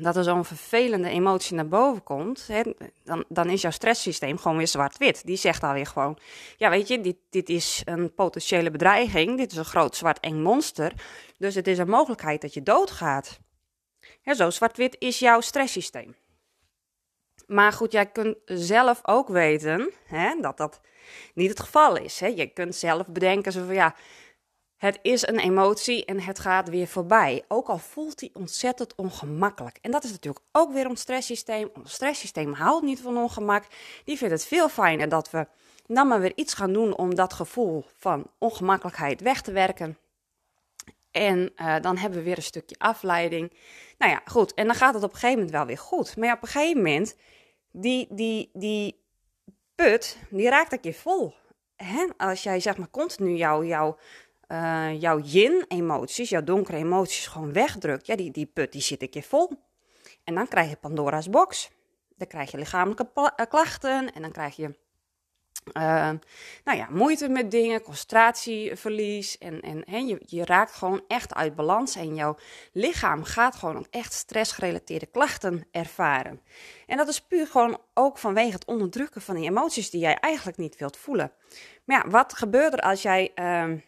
dat 0.00 0.16
er 0.16 0.24
zo'n 0.24 0.44
vervelende 0.44 1.08
emotie 1.08 1.54
naar 1.54 1.68
boven 1.68 2.02
komt, 2.02 2.46
hè, 2.46 2.62
dan, 3.04 3.24
dan 3.28 3.50
is 3.50 3.60
jouw 3.60 3.70
stresssysteem 3.70 4.38
gewoon 4.38 4.56
weer 4.56 4.68
zwart-wit. 4.68 5.26
Die 5.26 5.36
zegt 5.36 5.62
alweer 5.62 5.86
gewoon, 5.86 6.18
ja 6.56 6.70
weet 6.70 6.88
je, 6.88 7.00
dit, 7.00 7.16
dit 7.30 7.48
is 7.48 7.82
een 7.84 8.14
potentiële 8.14 8.70
bedreiging, 8.70 9.36
dit 9.36 9.50
is 9.50 9.56
een 9.56 9.64
groot 9.64 9.96
zwart 9.96 10.20
eng 10.20 10.42
monster, 10.42 10.92
dus 11.38 11.54
het 11.54 11.66
is 11.66 11.78
een 11.78 11.88
mogelijkheid 11.88 12.40
dat 12.40 12.54
je 12.54 12.62
doodgaat. 12.62 13.38
Ja, 14.22 14.34
zo 14.34 14.50
zwart-wit 14.50 14.96
is 14.98 15.18
jouw 15.18 15.40
stresssysteem. 15.40 16.14
Maar 17.46 17.72
goed, 17.72 17.92
jij 17.92 18.06
kunt 18.06 18.36
zelf 18.44 19.00
ook 19.02 19.28
weten 19.28 19.92
hè, 20.04 20.40
dat 20.40 20.56
dat 20.56 20.80
niet 21.34 21.50
het 21.50 21.60
geval 21.60 21.96
is. 21.96 22.20
Hè. 22.20 22.26
Je 22.26 22.46
kunt 22.46 22.74
zelf 22.74 23.06
bedenken, 23.06 23.52
zo 23.52 23.64
van 23.64 23.74
ja, 23.74 23.94
Het 24.78 24.98
is 25.02 25.26
een 25.26 25.38
emotie 25.38 26.04
en 26.04 26.20
het 26.20 26.38
gaat 26.38 26.68
weer 26.68 26.86
voorbij. 26.86 27.44
Ook 27.48 27.68
al 27.68 27.78
voelt 27.78 28.20
hij 28.20 28.30
ontzettend 28.32 28.94
ongemakkelijk. 28.94 29.78
En 29.82 29.90
dat 29.90 30.04
is 30.04 30.10
natuurlijk 30.10 30.44
ook 30.52 30.72
weer 30.72 30.88
ons 30.88 31.00
stresssysteem. 31.00 31.70
Ons 31.74 31.92
stresssysteem 31.92 32.52
houdt 32.52 32.84
niet 32.84 33.00
van 33.00 33.16
ongemak. 33.16 33.66
Die 34.04 34.16
vindt 34.16 34.34
het 34.34 34.46
veel 34.46 34.68
fijner 34.68 35.08
dat 35.08 35.30
we 35.30 35.46
dan 35.86 36.08
maar 36.08 36.20
weer 36.20 36.32
iets 36.34 36.54
gaan 36.54 36.72
doen 36.72 36.96
om 36.96 37.14
dat 37.14 37.32
gevoel 37.32 37.84
van 37.96 38.30
ongemakkelijkheid 38.38 39.20
weg 39.20 39.40
te 39.40 39.52
werken. 39.52 39.98
En 41.10 41.52
uh, 41.56 41.76
dan 41.80 41.96
hebben 41.96 42.18
we 42.18 42.24
weer 42.24 42.36
een 42.36 42.42
stukje 42.42 42.78
afleiding. 42.78 43.52
Nou 43.98 44.12
ja, 44.12 44.20
goed. 44.24 44.54
En 44.54 44.66
dan 44.66 44.74
gaat 44.74 44.94
het 44.94 45.02
op 45.02 45.12
een 45.12 45.18
gegeven 45.18 45.36
moment 45.38 45.56
wel 45.56 45.66
weer 45.66 45.78
goed. 45.78 46.16
Maar 46.16 46.26
ja, 46.28 46.34
op 46.34 46.42
een 46.42 46.48
gegeven 46.48 46.76
moment, 46.76 47.16
die, 47.70 48.06
die, 48.10 48.50
die 48.52 49.00
put, 49.74 50.18
die 50.30 50.48
raakt 50.48 50.72
een 50.72 50.80
keer 50.80 50.94
vol. 50.94 51.34
Hè? 51.76 52.06
Als 52.16 52.42
jij 52.42 52.60
zeg 52.60 52.76
maar 52.76 52.90
continu 52.90 53.36
jouw, 53.36 53.64
jouw, 53.64 53.98
uh, 54.48 55.00
jouw 55.00 55.20
yin-emoties, 55.20 56.28
jouw 56.28 56.44
donkere 56.44 56.76
emoties 56.76 57.26
gewoon 57.26 57.52
wegdrukt, 57.52 58.06
ja, 58.06 58.16
die, 58.16 58.30
die 58.30 58.46
put 58.46 58.72
die 58.72 58.80
zit 58.82 59.02
een 59.02 59.10
keer 59.10 59.22
vol. 59.22 59.50
En 60.24 60.34
dan 60.34 60.48
krijg 60.48 60.70
je 60.70 60.76
Pandora's 60.76 61.30
box. 61.30 61.70
Dan 62.16 62.26
krijg 62.26 62.50
je 62.50 62.58
lichamelijke 62.58 63.10
eh, 63.36 63.46
klachten 63.48 64.12
en 64.12 64.22
dan 64.22 64.32
krijg 64.32 64.56
je 64.56 64.74
uh, 65.76 66.10
nou 66.64 66.78
ja, 66.78 66.86
moeite 66.90 67.28
met 67.28 67.50
dingen, 67.50 67.82
concentratieverlies. 67.82 69.38
En, 69.38 69.60
en, 69.84 70.06
je, 70.06 70.22
je 70.26 70.44
raakt 70.44 70.72
gewoon 70.72 71.02
echt 71.08 71.34
uit 71.34 71.54
balans. 71.54 71.96
En 71.96 72.14
jouw 72.14 72.36
lichaam 72.72 73.24
gaat 73.24 73.54
gewoon 73.56 73.76
ook 73.76 73.86
echt 73.90 74.12
stressgerelateerde 74.12 75.06
klachten 75.06 75.66
ervaren. 75.70 76.40
En 76.86 76.96
dat 76.96 77.08
is 77.08 77.20
puur 77.20 77.46
gewoon 77.46 77.78
ook 77.94 78.18
vanwege 78.18 78.52
het 78.52 78.64
onderdrukken 78.64 79.22
van 79.22 79.34
die 79.34 79.48
emoties 79.48 79.90
die 79.90 80.00
jij 80.00 80.14
eigenlijk 80.14 80.58
niet 80.58 80.76
wilt 80.76 80.96
voelen. 80.96 81.32
Maar 81.84 82.04
ja, 82.04 82.10
wat 82.10 82.32
gebeurt 82.32 82.72
er 82.72 82.80
als 82.80 83.02
jij 83.02 83.32
uh, 83.34 83.80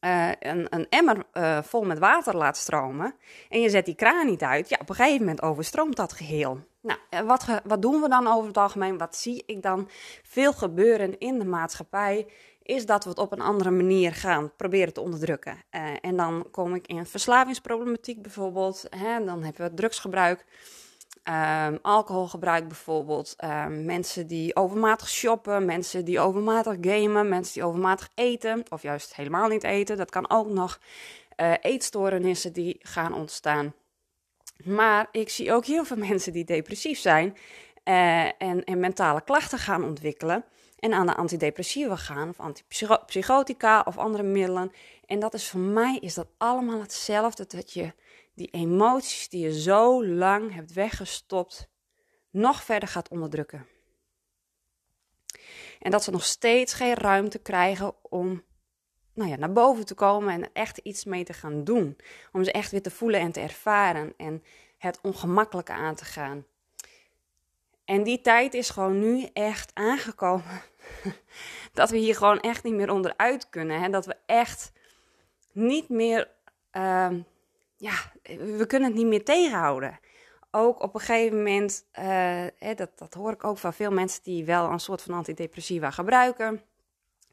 uh, 0.00 0.30
een, 0.38 0.66
een, 0.70 0.86
emmer 0.88 1.24
uh, 1.32 1.62
vol 1.62 1.84
met 1.84 1.98
water 1.98 2.36
laat 2.36 2.56
stromen 2.56 3.14
en 3.48 3.60
je 3.60 3.68
zet 3.68 3.84
die 3.84 3.94
kraan 3.94 4.26
niet 4.26 4.42
uit? 4.42 4.68
Ja, 4.68 4.76
op 4.80 4.88
een 4.88 4.94
gegeven 4.94 5.18
moment 5.18 5.42
overstroomt 5.42 5.96
dat 5.96 6.12
geheel. 6.12 6.60
Nou, 6.80 7.26
wat, 7.26 7.44
wat 7.64 7.82
doen 7.82 8.00
we 8.00 8.08
dan 8.08 8.26
over 8.26 8.46
het 8.46 8.56
algemeen? 8.56 8.98
Wat 8.98 9.16
zie 9.16 9.42
ik 9.46 9.62
dan 9.62 9.88
veel 10.22 10.52
gebeuren 10.52 11.18
in 11.18 11.38
de 11.38 11.44
maatschappij? 11.44 12.26
Is 12.62 12.86
dat 12.86 13.04
we 13.04 13.10
het 13.10 13.18
op 13.18 13.32
een 13.32 13.40
andere 13.40 13.70
manier 13.70 14.12
gaan 14.12 14.52
proberen 14.56 14.92
te 14.92 15.00
onderdrukken. 15.00 15.62
En 16.00 16.16
dan 16.16 16.46
kom 16.50 16.74
ik 16.74 16.86
in 16.86 17.06
verslavingsproblematiek 17.06 18.22
bijvoorbeeld. 18.22 18.86
Hè? 18.96 19.24
Dan 19.24 19.42
hebben 19.42 19.68
we 19.68 19.74
drugsgebruik, 19.74 20.44
um, 21.28 21.78
alcoholgebruik 21.82 22.68
bijvoorbeeld. 22.68 23.36
Um, 23.44 23.84
mensen 23.84 24.26
die 24.26 24.56
overmatig 24.56 25.08
shoppen, 25.08 25.64
mensen 25.64 26.04
die 26.04 26.20
overmatig 26.20 26.76
gamen, 26.80 27.28
mensen 27.28 27.54
die 27.54 27.64
overmatig 27.64 28.08
eten. 28.14 28.62
Of 28.68 28.82
juist 28.82 29.14
helemaal 29.14 29.48
niet 29.48 29.64
eten. 29.64 29.96
Dat 29.96 30.10
kan 30.10 30.30
ook 30.30 30.48
nog. 30.48 30.78
Uh, 31.40 31.52
eetstoornissen 31.60 32.52
die 32.52 32.76
gaan 32.80 33.14
ontstaan. 33.14 33.74
Maar 34.64 35.08
ik 35.12 35.28
zie 35.28 35.52
ook 35.52 35.64
heel 35.64 35.84
veel 35.84 35.96
mensen 36.08 36.32
die 36.32 36.44
depressief 36.44 36.98
zijn 36.98 37.36
uh, 37.84 38.24
en, 38.24 38.64
en 38.64 38.80
mentale 38.80 39.20
klachten 39.20 39.58
gaan 39.58 39.84
ontwikkelen. 39.84 40.44
En 40.78 40.92
aan 40.92 41.06
de 41.06 41.14
antidepressiva 41.14 41.96
gaan, 41.96 42.28
of 42.28 42.40
antipsychotica 42.40 43.82
of 43.84 43.98
andere 43.98 44.22
middelen. 44.22 44.72
En 45.06 45.18
dat 45.18 45.34
is 45.34 45.48
voor 45.48 45.60
mij 45.60 45.98
is 46.00 46.14
dat 46.14 46.26
allemaal 46.36 46.80
hetzelfde. 46.80 47.44
Dat 47.46 47.72
je 47.72 47.92
die 48.38 48.50
emoties 48.50 49.28
die 49.28 49.40
je 49.40 49.60
zo 49.60 50.06
lang 50.06 50.54
hebt 50.54 50.72
weggestopt, 50.72 51.68
nog 52.30 52.62
verder 52.62 52.88
gaat 52.88 53.08
onderdrukken. 53.08 53.66
En 55.78 55.90
dat 55.90 56.04
ze 56.04 56.10
nog 56.10 56.24
steeds 56.24 56.72
geen 56.72 56.94
ruimte 56.94 57.38
krijgen 57.38 57.94
om 58.10 58.42
nou 59.14 59.30
ja, 59.30 59.36
naar 59.36 59.52
boven 59.52 59.86
te 59.86 59.94
komen 59.94 60.34
en 60.34 60.52
echt 60.52 60.78
iets 60.78 61.04
mee 61.04 61.24
te 61.24 61.32
gaan 61.32 61.64
doen. 61.64 61.96
Om 62.32 62.44
ze 62.44 62.52
echt 62.52 62.70
weer 62.70 62.82
te 62.82 62.90
voelen 62.90 63.20
en 63.20 63.32
te 63.32 63.40
ervaren 63.40 64.14
en 64.16 64.42
het 64.78 64.98
ongemakkelijke 65.02 65.72
aan 65.72 65.94
te 65.94 66.04
gaan. 66.04 66.46
En 67.84 68.02
die 68.02 68.20
tijd 68.20 68.54
is 68.54 68.70
gewoon 68.70 68.98
nu 68.98 69.28
echt 69.32 69.70
aangekomen. 69.74 70.62
dat 71.72 71.90
we 71.90 71.96
hier 71.96 72.16
gewoon 72.16 72.40
echt 72.40 72.64
niet 72.64 72.74
meer 72.74 72.90
onderuit 72.90 73.48
kunnen. 73.48 73.80
Hè? 73.80 73.88
Dat 73.88 74.06
we 74.06 74.16
echt 74.26 74.72
niet 75.52 75.88
meer. 75.88 76.30
Uh, 76.72 77.10
ja, 77.78 77.94
we 78.22 78.64
kunnen 78.66 78.88
het 78.88 78.98
niet 78.98 79.06
meer 79.06 79.24
tegenhouden. 79.24 79.98
Ook 80.50 80.82
op 80.82 80.94
een 80.94 81.00
gegeven 81.00 81.36
moment, 81.36 81.84
uh, 81.98 82.04
hè, 82.58 82.74
dat, 82.74 82.90
dat 82.98 83.14
hoor 83.14 83.32
ik 83.32 83.44
ook 83.44 83.58
van 83.58 83.72
veel 83.72 83.90
mensen 83.90 84.22
die 84.22 84.44
wel 84.44 84.70
een 84.70 84.80
soort 84.80 85.02
van 85.02 85.14
antidepressiva 85.14 85.90
gebruiken 85.90 86.62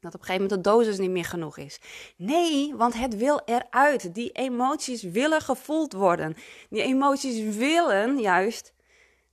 dat 0.06 0.14
op 0.14 0.20
een 0.20 0.26
gegeven 0.26 0.48
moment 0.48 0.64
de 0.64 0.70
dosis 0.70 0.98
niet 0.98 1.10
meer 1.10 1.24
genoeg 1.24 1.56
is. 1.56 1.80
Nee, 2.16 2.74
want 2.74 2.94
het 2.94 3.16
wil 3.16 3.40
eruit. 3.44 4.14
Die 4.14 4.30
emoties 4.30 5.02
willen 5.02 5.40
gevoeld 5.40 5.92
worden. 5.92 6.36
Die 6.70 6.82
emoties 6.82 7.56
willen 7.56 8.18
juist 8.18 8.72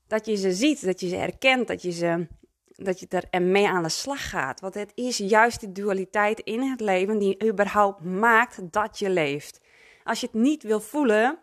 dat 0.07 0.25
je 0.25 0.35
ze 0.35 0.51
ziet, 0.51 0.85
dat 0.85 0.99
je 0.99 1.07
ze 1.07 1.15
herkent, 1.15 1.67
dat 1.67 1.81
je, 1.81 1.91
ze, 1.91 2.27
dat 2.67 2.99
je 2.99 3.07
er 3.07 3.41
mee 3.41 3.67
aan 3.67 3.83
de 3.83 3.89
slag 3.89 4.29
gaat. 4.29 4.59
Want 4.59 4.73
het 4.73 4.91
is 4.95 5.17
juist 5.17 5.59
die 5.59 5.71
dualiteit 5.71 6.39
in 6.39 6.61
het 6.61 6.79
leven 6.79 7.17
die 7.17 7.43
überhaupt 7.43 8.03
maakt 8.03 8.71
dat 8.71 8.99
je 8.99 9.09
leeft. 9.09 9.61
Als 10.03 10.19
je 10.19 10.25
het 10.25 10.35
niet 10.35 10.63
wil 10.63 10.79
voelen, 10.79 11.39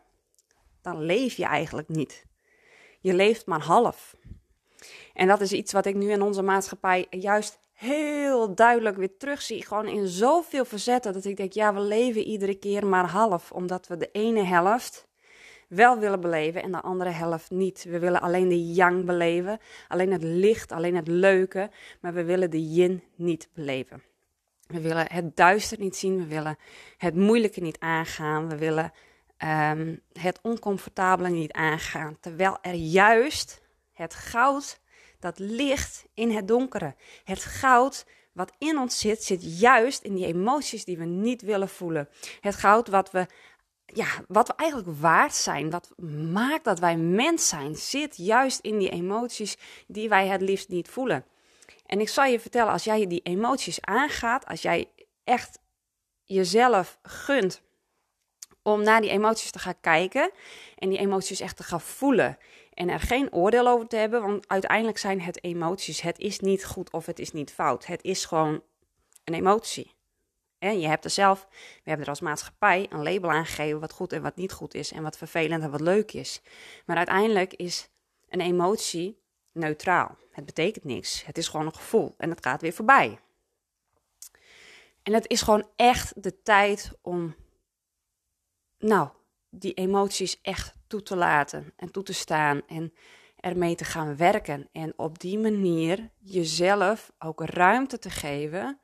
dan 0.83 1.00
leef 1.00 1.37
je 1.37 1.45
eigenlijk 1.45 1.88
niet. 1.88 2.26
Je 3.00 3.14
leeft 3.14 3.47
maar 3.47 3.62
half. 3.62 4.17
En 5.14 5.29
dat 5.29 5.40
is 5.40 5.52
iets 5.52 5.73
wat 5.73 5.87
ik 5.87 5.95
nu 5.95 6.11
in 6.11 6.23
onze 6.23 6.43
maatschappij 6.43 7.07
juist 7.11 7.59
heel 7.73 8.55
duidelijk 8.55 8.97
weer 8.97 9.17
terugzie. 9.17 9.67
Gewoon 9.67 9.87
in 9.87 10.07
zoveel 10.07 10.64
verzetten 10.64 11.12
dat 11.12 11.25
ik 11.25 11.37
denk, 11.37 11.52
ja, 11.52 11.75
we 11.75 11.81
leven 11.81 12.23
iedere 12.23 12.55
keer 12.55 12.87
maar 12.87 13.07
half. 13.07 13.52
Omdat 13.52 13.87
we 13.87 13.97
de 13.97 14.11
ene 14.12 14.43
helft 14.43 15.09
wel 15.69 15.99
willen 15.99 16.21
beleven 16.21 16.62
en 16.62 16.73
de 16.73 16.81
andere 16.81 17.11
helft 17.11 17.50
niet. 17.50 17.85
We 17.85 17.99
willen 17.99 18.21
alleen 18.21 18.49
de 18.49 18.73
yang 18.73 19.05
beleven, 19.05 19.59
alleen 19.88 20.12
het 20.12 20.23
licht, 20.23 20.73
alleen 20.73 20.97
het 20.97 21.09
leuke. 21.09 21.71
Maar 22.00 22.14
we 22.14 22.25
willen 22.25 22.50
de 22.50 22.71
yin 22.71 23.02
niet 23.14 23.49
beleven. 23.55 24.02
We 24.70 24.80
willen 24.80 25.12
het 25.12 25.36
duister 25.36 25.78
niet 25.78 25.96
zien, 25.96 26.16
we 26.16 26.26
willen 26.26 26.56
het 26.96 27.14
moeilijke 27.14 27.60
niet 27.60 27.78
aangaan. 27.78 28.48
We 28.48 28.56
willen 28.56 28.92
um, 29.38 30.00
het 30.12 30.38
oncomfortabele 30.42 31.28
niet 31.28 31.52
aangaan. 31.52 32.16
Terwijl 32.20 32.58
er 32.62 32.74
juist 32.74 33.60
het 33.92 34.14
goud 34.14 34.80
dat 35.18 35.38
licht 35.38 36.04
in 36.14 36.30
het 36.30 36.48
donkere. 36.48 36.94
Het 37.24 37.44
goud 37.44 38.06
wat 38.32 38.52
in 38.58 38.78
ons 38.78 38.98
zit, 38.98 39.24
zit 39.24 39.60
juist 39.60 40.02
in 40.02 40.14
die 40.14 40.26
emoties 40.26 40.84
die 40.84 40.98
we 40.98 41.04
niet 41.04 41.42
willen 41.42 41.68
voelen. 41.68 42.08
Het 42.40 42.54
goud 42.54 42.88
wat 42.88 43.10
we, 43.10 43.26
ja, 43.86 44.06
wat 44.28 44.46
we 44.46 44.54
eigenlijk 44.56 44.98
waard 45.00 45.34
zijn, 45.34 45.70
wat 45.70 45.92
maakt 46.32 46.64
dat 46.64 46.78
wij 46.78 46.96
mens 46.96 47.48
zijn, 47.48 47.76
zit 47.76 48.16
juist 48.16 48.60
in 48.60 48.78
die 48.78 48.90
emoties 48.90 49.56
die 49.86 50.08
wij 50.08 50.26
het 50.26 50.40
liefst 50.40 50.68
niet 50.68 50.88
voelen. 50.88 51.24
En 51.90 52.00
ik 52.00 52.09
zal 52.09 52.25
je 52.25 52.40
vertellen, 52.40 52.73
als 52.73 52.85
jij 52.85 53.06
die 53.06 53.20
emoties 53.23 53.80
aangaat, 53.80 54.47
als 54.47 54.62
jij 54.62 54.90
echt 55.25 55.59
jezelf 56.25 56.99
gunt 57.02 57.62
om 58.62 58.82
naar 58.82 59.00
die 59.00 59.11
emoties 59.11 59.50
te 59.50 59.59
gaan 59.59 59.80
kijken 59.80 60.30
en 60.78 60.88
die 60.88 60.99
emoties 60.99 61.40
echt 61.40 61.56
te 61.56 61.62
gaan 61.62 61.80
voelen 61.80 62.38
en 62.75 62.88
er 62.88 63.00
geen 63.00 63.32
oordeel 63.32 63.68
over 63.68 63.87
te 63.87 63.97
hebben, 63.97 64.23
want 64.23 64.49
uiteindelijk 64.49 64.99
zijn 64.99 65.20
het 65.20 65.44
emoties. 65.44 66.00
Het 66.00 66.18
is 66.18 66.40
niet 66.40 66.64
goed 66.64 66.92
of 66.92 67.06
het 67.06 67.18
is 67.18 67.32
niet 67.32 67.52
fout. 67.52 67.87
Het 67.87 68.02
is 68.02 68.25
gewoon 68.25 68.62
een 69.25 69.35
emotie. 69.35 69.94
En 70.59 70.80
je 70.80 70.87
hebt 70.87 71.04
er 71.04 71.11
zelf, 71.11 71.47
we 71.50 71.88
hebben 71.88 72.04
er 72.04 72.12
als 72.12 72.20
maatschappij 72.20 72.87
een 72.90 73.02
label 73.02 73.30
aangegeven 73.30 73.80
wat 73.80 73.92
goed 73.92 74.12
en 74.12 74.23
wat 74.23 74.37
niet 74.37 74.52
goed 74.52 74.75
is 74.75 74.92
en 74.92 75.02
wat 75.02 75.16
vervelend 75.16 75.62
en 75.62 75.70
wat 75.70 75.80
leuk 75.80 76.12
is. 76.12 76.42
Maar 76.87 76.97
uiteindelijk 76.97 77.54
is 77.54 77.88
een 78.28 78.40
emotie 78.40 79.19
neutraal. 79.52 80.16
Het 80.30 80.45
betekent 80.45 80.85
niks. 80.85 81.25
Het 81.25 81.38
is 81.38 81.49
gewoon 81.49 81.66
een 81.66 81.75
gevoel 81.75 82.14
en 82.19 82.30
het 82.30 82.47
gaat 82.47 82.61
weer 82.61 82.73
voorbij. 82.73 83.19
En 85.02 85.12
het 85.12 85.28
is 85.28 85.42
gewoon 85.42 85.69
echt 85.76 86.23
de 86.23 86.42
tijd 86.42 86.92
om, 87.02 87.35
nou, 88.78 89.09
die 89.50 89.75
emoties 89.75 90.40
echt 90.42 90.75
toe 90.87 91.02
te 91.02 91.16
laten 91.16 91.73
en 91.76 91.90
toe 91.90 92.02
te 92.02 92.12
staan 92.12 92.62
en 92.66 92.95
ermee 93.37 93.75
te 93.75 93.85
gaan 93.85 94.16
werken. 94.16 94.69
En 94.73 94.92
op 94.97 95.19
die 95.19 95.38
manier 95.38 96.11
jezelf 96.19 97.12
ook 97.19 97.40
ruimte 97.45 97.99
te 97.99 98.11
geven 98.11 98.80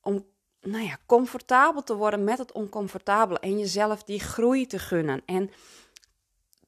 om 0.00 0.26
nou 0.60 0.84
ja, 0.84 0.98
comfortabel 1.06 1.82
te 1.82 1.94
worden 1.94 2.24
met 2.24 2.38
het 2.38 2.52
oncomfortabele 2.52 3.38
en 3.38 3.58
jezelf 3.58 4.02
die 4.02 4.20
groei 4.20 4.66
te 4.66 4.78
gunnen. 4.78 5.22
En 5.26 5.50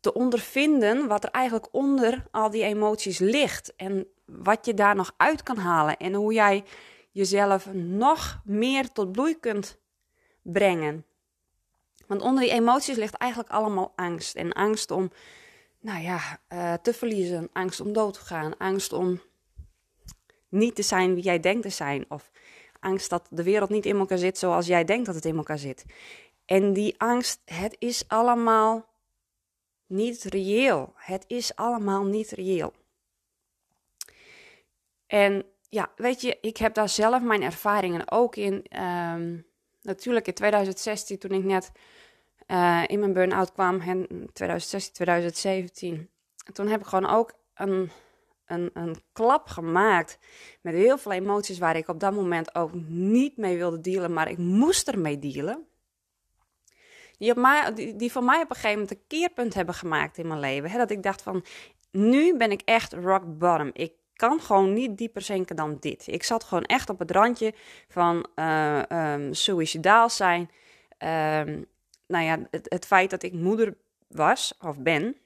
te 0.07 0.13
ondervinden 0.13 1.07
wat 1.07 1.25
er 1.25 1.31
eigenlijk 1.31 1.69
onder 1.71 2.27
al 2.31 2.51
die 2.51 2.63
emoties 2.63 3.19
ligt 3.19 3.75
en 3.77 4.07
wat 4.25 4.67
je 4.67 4.75
daar 4.75 4.95
nog 4.95 5.15
uit 5.17 5.43
kan 5.43 5.57
halen 5.57 5.97
en 5.97 6.15
hoe 6.15 6.33
jij 6.33 6.65
jezelf 7.11 7.73
nog 7.73 8.41
meer 8.45 8.93
tot 8.93 9.13
bloei 9.13 9.39
kunt 9.41 9.79
brengen. 10.43 11.05
Want 12.07 12.23
onder 12.23 12.43
die 12.43 12.53
emoties 12.53 12.97
ligt 12.97 13.15
eigenlijk 13.15 13.53
allemaal 13.53 13.93
angst. 13.97 14.35
En 14.35 14.53
angst 14.53 14.91
om, 14.91 15.11
nou 15.81 16.03
ja, 16.03 16.41
uh, 16.49 16.75
te 16.75 16.93
verliezen. 16.93 17.49
Angst 17.53 17.81
om 17.81 17.93
dood 17.93 18.15
te 18.15 18.21
gaan. 18.21 18.57
Angst 18.57 18.93
om 18.93 19.21
niet 20.49 20.75
te 20.75 20.83
zijn 20.83 21.15
wie 21.15 21.23
jij 21.23 21.41
denkt 21.41 21.63
te 21.63 21.69
zijn. 21.69 22.05
Of 22.09 22.31
Angst 22.81 23.11
dat 23.11 23.27
de 23.31 23.43
wereld 23.43 23.71
niet 23.71 23.87
in 23.87 23.97
elkaar 23.97 24.19
zit 24.19 24.39
zoals 24.39 24.67
jij 24.67 24.85
denkt 24.85 25.07
dat 25.07 25.15
het 25.15 25.25
in 25.25 25.37
elkaar 25.37 25.59
zit. 25.59 25.85
En 26.45 26.73
die 26.73 26.95
angst, 26.99 27.41
het 27.45 27.77
is 27.79 28.05
allemaal 28.09 28.96
niet 29.87 30.23
reëel. 30.23 30.93
Het 30.97 31.25
is 31.27 31.57
allemaal 31.57 32.05
niet 32.05 32.31
reëel. 32.31 32.73
En 35.07 35.45
ja, 35.69 35.91
weet 35.97 36.21
je, 36.21 36.39
ik 36.41 36.57
heb 36.57 36.75
daar 36.75 36.89
zelf 36.89 37.23
mijn 37.23 37.43
ervaringen 37.43 38.11
ook 38.11 38.37
in. 38.37 38.65
Ehm, 38.69 39.37
natuurlijk 39.83 40.27
in 40.27 40.35
2016, 40.35 41.19
toen 41.19 41.31
ik 41.31 41.45
net 41.45 41.73
uh, 42.47 42.83
in 42.87 43.01
mijn 43.01 43.13
burn-out 43.13 43.53
kwam, 43.53 43.81
en 43.81 44.07
2016, 44.33 44.95
2017. 44.95 46.11
Toen 46.53 46.69
heb 46.69 46.81
ik 46.81 46.87
gewoon 46.87 47.11
ook 47.11 47.33
een, 47.55 47.91
een, 48.47 48.71
een 48.75 48.97
klap 49.13 49.47
gemaakt 49.47 50.19
met 50.61 50.75
heel 50.75 50.99
veel 50.99 51.13
emoties 51.13 51.59
waar 51.59 51.77
ik 51.77 51.89
op 51.89 52.01
dat 52.01 52.13
moment 52.13 52.55
ook 52.55 52.71
niet 52.89 53.37
mee 53.37 53.57
wilde 53.57 53.81
dealen, 53.81 54.13
maar 54.13 54.31
ik 54.31 54.39
moest 54.39 54.89
ermee 54.89 55.19
dealen. 55.19 55.67
Die, 57.19 57.31
op 57.31 57.37
mij, 57.37 57.73
die, 57.97 58.13
voor 58.13 58.25
mij 58.25 58.43
op 58.43 58.51
een 58.51 58.57
gegeven 58.57 58.79
moment 58.79 58.91
een 58.91 59.07
keerpunt 59.07 59.55
hebben 59.55 59.75
gemaakt 59.75 60.19
in 60.19 60.27
mijn 60.27 60.41
leven. 60.41 60.71
Hè, 60.71 60.79
dat 60.79 60.91
ik 60.91 61.03
dacht 61.03 61.23
van, 61.23 61.45
nu 61.91 62.37
ben 62.37 62.51
ik 62.51 62.63
echt 62.65 62.93
rock 62.93 63.39
bottom. 63.39 63.71
Ik 63.73 63.93
kan 64.15 64.41
gewoon 64.41 64.73
niet 64.73 64.99
dieper 64.99 65.23
zinken 65.23 65.57
dan 65.57 65.77
dit. 65.81 66.07
Ik 66.07 66.23
zat 66.23 66.45
gewoon 66.45 66.65
echt 66.65 66.91
op 66.91 66.99
het 66.99 67.11
randje 67.11 67.55
van 67.89 68.27
uh, 68.37 68.83
suicidaal 69.31 70.11
zijn. 70.11 70.51
Um, 70.99 71.67
nou 72.07 72.25
ja, 72.25 72.39
het, 72.51 72.67
het 72.69 72.87
feit 72.87 73.11
dat 73.11 73.23
ik 73.23 73.33
moeder 73.33 73.77
was 74.09 74.55
of 74.61 74.79
ben, 74.79 75.17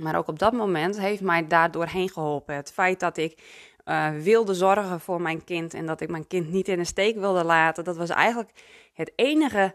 maar 0.00 0.16
ook 0.16 0.28
op 0.28 0.38
dat 0.38 0.52
moment 0.52 0.98
heeft 0.98 1.20
mij 1.20 1.46
daardoor 1.46 1.86
heen 1.86 2.08
geholpen. 2.10 2.54
Het 2.54 2.72
feit 2.72 3.00
dat 3.00 3.16
ik 3.16 3.42
uh, 3.84 4.10
wilde 4.10 4.54
zorgen 4.54 5.00
voor 5.00 5.20
mijn 5.20 5.44
kind 5.44 5.74
en 5.74 5.86
dat 5.86 6.00
ik 6.00 6.10
mijn 6.10 6.26
kind 6.26 6.50
niet 6.50 6.68
in 6.68 6.78
de 6.78 6.84
steek 6.84 7.16
wilde 7.16 7.44
laten, 7.44 7.84
dat 7.84 7.96
was 7.96 8.10
eigenlijk 8.10 8.50
het 8.92 9.12
enige, 9.16 9.74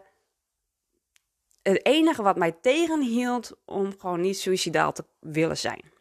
het 1.72 1.86
enige 1.86 2.22
wat 2.22 2.36
mij 2.36 2.52
tegenhield 2.52 3.52
om 3.64 3.92
gewoon 3.98 4.20
niet 4.20 4.38
suicidaal 4.38 4.92
te 4.92 5.04
willen 5.20 5.58
zijn. 5.58 5.96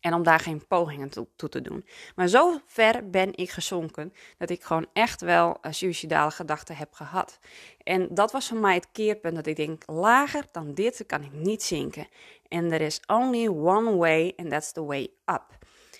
En 0.00 0.14
om 0.14 0.22
daar 0.22 0.40
geen 0.40 0.66
pogingen 0.66 1.08
toe, 1.08 1.26
te 1.48 1.60
doen. 1.60 1.86
Maar 2.14 2.28
zo 2.28 2.60
ver 2.66 3.10
ben 3.10 3.36
ik 3.36 3.50
gezonken 3.50 4.12
dat 4.38 4.50
ik 4.50 4.62
gewoon 4.62 4.86
echt 4.92 5.20
wel 5.20 5.58
uh, 5.62 5.72
suicidale 5.72 6.30
gedachten 6.30 6.76
heb 6.76 6.92
gehad. 6.92 7.38
En 7.82 8.14
dat 8.14 8.32
was 8.32 8.48
voor 8.48 8.56
mij 8.56 8.74
het 8.74 8.88
keerpunt 8.92 9.34
dat 9.34 9.46
ik 9.46 9.56
denk, 9.56 9.82
lager 9.86 10.44
dan 10.52 10.74
dit 10.74 11.04
kan 11.06 11.22
ik 11.22 11.32
niet 11.32 11.62
zinken. 11.62 12.08
En 12.48 12.72
er 12.72 12.80
is 12.80 13.00
only 13.06 13.48
one 13.48 13.96
way 13.96 14.32
and 14.36 14.50
that's 14.50 14.72
the 14.72 14.84
way 14.84 15.08
up. 15.24 15.44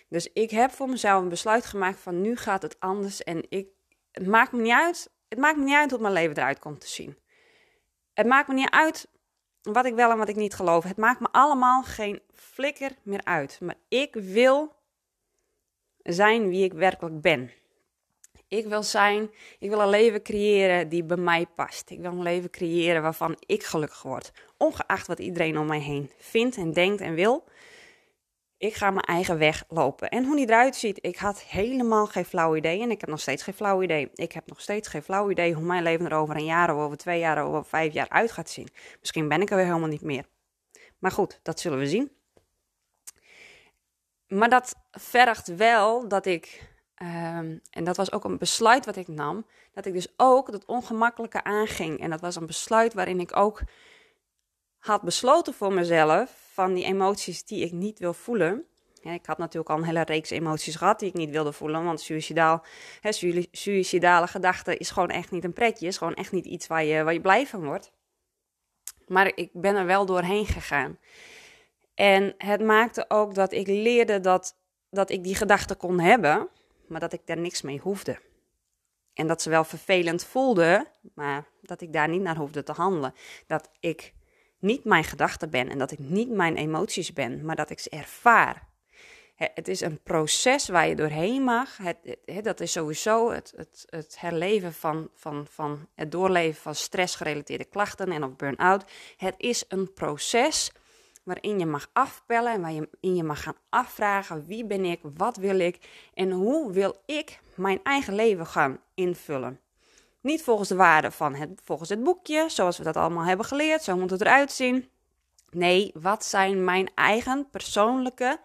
Dus 0.09 0.33
ik 0.33 0.50
heb 0.50 0.71
voor 0.71 0.88
mezelf 0.88 1.23
een 1.23 1.29
besluit 1.29 1.67
gemaakt 1.67 2.00
van 2.00 2.21
nu 2.21 2.37
gaat 2.37 2.62
het 2.62 2.81
anders 2.81 3.23
en 3.23 3.47
ik, 3.49 3.67
het 4.11 4.26
maakt 4.26 4.53
me 4.53 4.62
niet 4.62 4.73
uit. 4.73 5.11
Het 5.29 5.38
maakt 5.38 5.57
me 5.57 5.64
niet 5.64 5.75
uit 5.75 5.91
hoe 5.91 6.00
mijn 6.00 6.12
leven 6.12 6.37
eruit 6.37 6.59
komt 6.59 6.81
te 6.81 6.88
zien. 6.88 7.17
Het 8.14 8.26
maakt 8.26 8.49
me 8.49 8.54
niet 8.54 8.71
uit 8.71 9.09
wat 9.62 9.85
ik 9.85 9.94
wel 9.94 10.11
en 10.11 10.18
wat 10.18 10.28
ik 10.28 10.37
niet 10.37 10.54
geloof. 10.54 10.85
Het 10.85 10.97
maakt 10.97 11.21
me 11.21 11.28
allemaal 11.30 11.83
geen 11.83 12.21
flikker 12.35 12.90
meer 13.02 13.25
uit. 13.25 13.59
Maar 13.61 13.76
ik 13.88 14.14
wil 14.14 14.73
zijn 16.02 16.49
wie 16.49 16.64
ik 16.64 16.73
werkelijk 16.73 17.21
ben. 17.21 17.50
Ik 18.49 18.66
wil 18.66 18.83
zijn, 18.83 19.30
ik 19.59 19.71
wil 19.71 19.80
een 19.80 19.88
leven 19.88 20.23
creëren 20.23 20.88
die 20.88 21.04
bij 21.04 21.16
mij 21.16 21.47
past. 21.47 21.90
Ik 21.90 22.00
wil 22.00 22.11
een 22.11 22.23
leven 22.23 22.50
creëren 22.50 23.02
waarvan 23.02 23.37
ik 23.47 23.64
gelukkig 23.64 24.02
word. 24.02 24.33
Ongeacht 24.56 25.06
wat 25.06 25.18
iedereen 25.18 25.59
om 25.59 25.66
mij 25.66 25.80
heen 25.80 26.11
vindt 26.18 26.56
en 26.56 26.73
denkt 26.73 27.00
en 27.00 27.14
wil. 27.14 27.44
Ik 28.58 28.75
ga 28.75 28.90
mijn 28.90 29.06
eigen 29.06 29.38
weg 29.38 29.64
lopen. 29.68 30.08
En 30.08 30.25
hoe 30.25 30.37
die 30.37 30.46
eruit 30.46 30.76
ziet, 30.76 30.99
ik 31.00 31.16
had 31.16 31.40
helemaal 31.40 32.06
geen 32.06 32.25
flauw 32.25 32.56
idee. 32.56 32.80
En 32.80 32.90
ik 32.90 33.00
heb 33.00 33.11
nog 33.11 33.20
steeds 33.20 33.42
geen 33.42 33.54
flauw 33.54 33.82
idee. 33.82 34.11
Ik 34.14 34.32
heb 34.32 34.46
nog 34.46 34.61
steeds 34.61 34.88
geen 34.88 35.02
flauw 35.02 35.30
idee 35.30 35.52
hoe 35.52 35.64
mijn 35.64 35.82
leven 35.82 36.06
er 36.06 36.16
over 36.16 36.37
een 36.37 36.44
jaar, 36.44 36.75
of 36.75 36.80
over 36.80 36.96
twee 36.96 37.18
jaar, 37.18 37.42
of 37.42 37.49
over 37.49 37.64
vijf 37.64 37.92
jaar 37.92 38.08
uit 38.08 38.32
gaat 38.32 38.50
zien. 38.50 38.68
Misschien 39.00 39.28
ben 39.28 39.40
ik 39.40 39.50
er 39.50 39.56
weer 39.56 39.66
helemaal 39.66 39.88
niet 39.88 40.02
meer. 40.02 40.25
Maar 40.99 41.11
goed, 41.11 41.40
dat 41.42 41.61
zullen 41.61 41.78
we 41.78 41.87
zien. 41.87 42.11
Maar 44.28 44.49
dat 44.49 44.75
vergt 44.90 45.56
wel 45.56 46.08
dat 46.08 46.26
ik, 46.26 46.73
um, 47.02 47.60
en 47.71 47.84
dat 47.84 47.97
was 47.97 48.12
ook 48.12 48.25
een 48.25 48.38
besluit 48.38 48.86
wat 48.86 48.97
ik 48.97 49.08
nam, 49.08 49.47
dat 49.73 49.86
ik 49.86 49.93
dus 49.93 50.08
ook 50.17 50.52
dat 50.52 50.64
ongemakkelijke 50.64 51.45
aanging. 51.45 52.00
En 52.00 52.10
dat 52.10 52.21
was 52.21 52.36
een 52.36 52.47
besluit 52.47 52.95
waarin 52.95 53.21
ik 53.21 53.36
ook 53.36 53.62
had 54.84 55.02
besloten 55.02 55.54
voor 55.54 55.73
mezelf 55.73 56.50
van 56.52 56.75
die 56.75 56.84
emoties 56.84 57.44
die 57.44 57.64
ik 57.64 57.73
niet 57.73 57.99
wil 57.99 58.14
voelen. 58.14 58.64
Ik 59.02 59.26
had 59.26 59.38
natuurlijk 59.38 59.70
al 59.70 59.76
een 59.76 59.84
hele 59.84 60.00
reeks 60.00 60.30
emoties 60.30 60.76
gehad 60.76 60.99
die 60.99 61.08
ik 61.08 61.14
niet 61.14 61.30
wilde 61.30 61.52
voelen. 61.52 61.84
Want 61.84 62.00
suicidaal, 62.00 62.64
hè, 63.00 63.12
suicidale 63.50 64.26
gedachten 64.26 64.78
is 64.78 64.90
gewoon 64.90 65.10
echt 65.10 65.30
niet 65.30 65.44
een 65.44 65.52
pretje. 65.52 65.86
Is 65.86 65.97
gewoon 65.97 66.14
echt 66.14 66.32
niet 66.32 66.47
iets 66.47 66.66
waar 66.66 66.84
je, 66.84 67.02
waar 67.02 67.12
je 67.12 67.20
blij 67.20 67.47
van 67.47 67.64
wordt. 67.64 67.92
Maar 69.06 69.32
ik 69.34 69.50
ben 69.52 69.76
er 69.76 69.86
wel 69.86 70.06
doorheen 70.06 70.47
gegaan. 70.47 70.99
En 71.94 72.34
het 72.38 72.60
maakte 72.60 73.04
ook 73.08 73.34
dat 73.34 73.52
ik 73.52 73.66
leerde 73.66 74.20
dat, 74.20 74.56
dat 74.90 75.10
ik 75.10 75.25
die 75.25 75.34
gedachten 75.34 75.76
kon 75.76 76.00
hebben, 76.00 76.49
maar 76.88 77.00
dat 77.00 77.12
ik 77.12 77.20
daar 77.25 77.38
niks 77.38 77.62
mee 77.62 77.78
hoefde. 77.78 78.18
En 79.14 79.26
dat 79.26 79.42
ze 79.42 79.50
wel 79.50 79.64
vervelend 79.64 80.25
voelden, 80.25 80.86
maar 81.14 81.49
dat 81.62 81.80
ik 81.80 81.92
daar 81.92 82.08
niet 82.08 82.23
naar 82.23 82.36
hoefde 82.36 82.62
te 82.62 82.73
handelen. 82.73 83.14
Dat 83.47 83.70
ik 83.80 84.14
niet 84.65 84.85
mijn 84.85 85.05
gedachten 85.05 85.50
ben 85.50 85.69
en 85.69 85.79
dat 85.79 85.91
ik 85.91 85.99
niet 85.99 86.31
mijn 86.31 86.57
emoties 86.57 87.13
ben, 87.13 87.45
maar 87.45 87.57
dat 87.57 87.71
ik 87.71 87.79
ze 87.79 87.91
ervaar. 87.91 88.69
Het 89.35 89.69
is 89.69 89.81
een 89.81 90.03
proces 90.03 90.69
waar 90.69 90.89
je 90.89 90.97
doorheen 90.97 91.43
mag. 91.43 91.77
Het, 91.77 92.19
dat 92.43 92.61
is 92.61 92.73
sowieso 92.73 93.31
het, 93.31 93.53
het, 93.57 93.85
het 93.87 94.21
herleven 94.21 94.73
van, 94.73 95.09
van, 95.15 95.47
van 95.50 95.89
het 95.95 96.13
doorleven 96.13 96.63
van 96.63 96.75
stressgerelateerde 96.75 97.65
klachten 97.65 98.13
en 98.13 98.25
of 98.25 98.37
burn-out. 98.37 98.91
Het 99.17 99.35
is 99.37 99.65
een 99.69 99.93
proces 99.93 100.73
waarin 101.25 101.59
je 101.59 101.67
mag 101.67 101.91
afpellen 101.93 102.53
en 102.53 102.61
waarin 102.61 103.17
je 103.17 103.25
mag 103.25 103.43
gaan 103.43 103.57
afvragen 103.69 104.47
wie 104.47 104.67
ben 104.67 104.85
ik, 104.85 105.00
wat 105.03 105.37
wil 105.37 105.59
ik 105.59 105.79
en 106.15 106.31
hoe 106.31 106.73
wil 106.73 106.97
ik 107.07 107.41
mijn 107.55 107.81
eigen 107.83 108.15
leven 108.15 108.47
gaan 108.47 108.81
invullen. 108.95 109.61
Niet 110.25 110.43
volgens 110.43 110.69
de 110.69 110.75
waarden 110.75 111.13
van 111.13 111.34
het, 111.34 111.60
volgens 111.65 111.89
het 111.89 112.02
boekje, 112.02 112.45
zoals 112.49 112.78
we 112.78 112.84
dat 112.84 112.97
allemaal 112.97 113.25
hebben 113.25 113.47
geleerd, 113.47 113.82
zo 113.82 113.97
moet 113.97 114.10
het 114.10 114.21
eruit 114.21 114.52
zien. 114.52 114.89
Nee, 115.50 115.91
wat 115.95 116.25
zijn 116.25 116.65
mijn 116.65 116.91
eigen 116.95 117.50
persoonlijke 117.50 118.41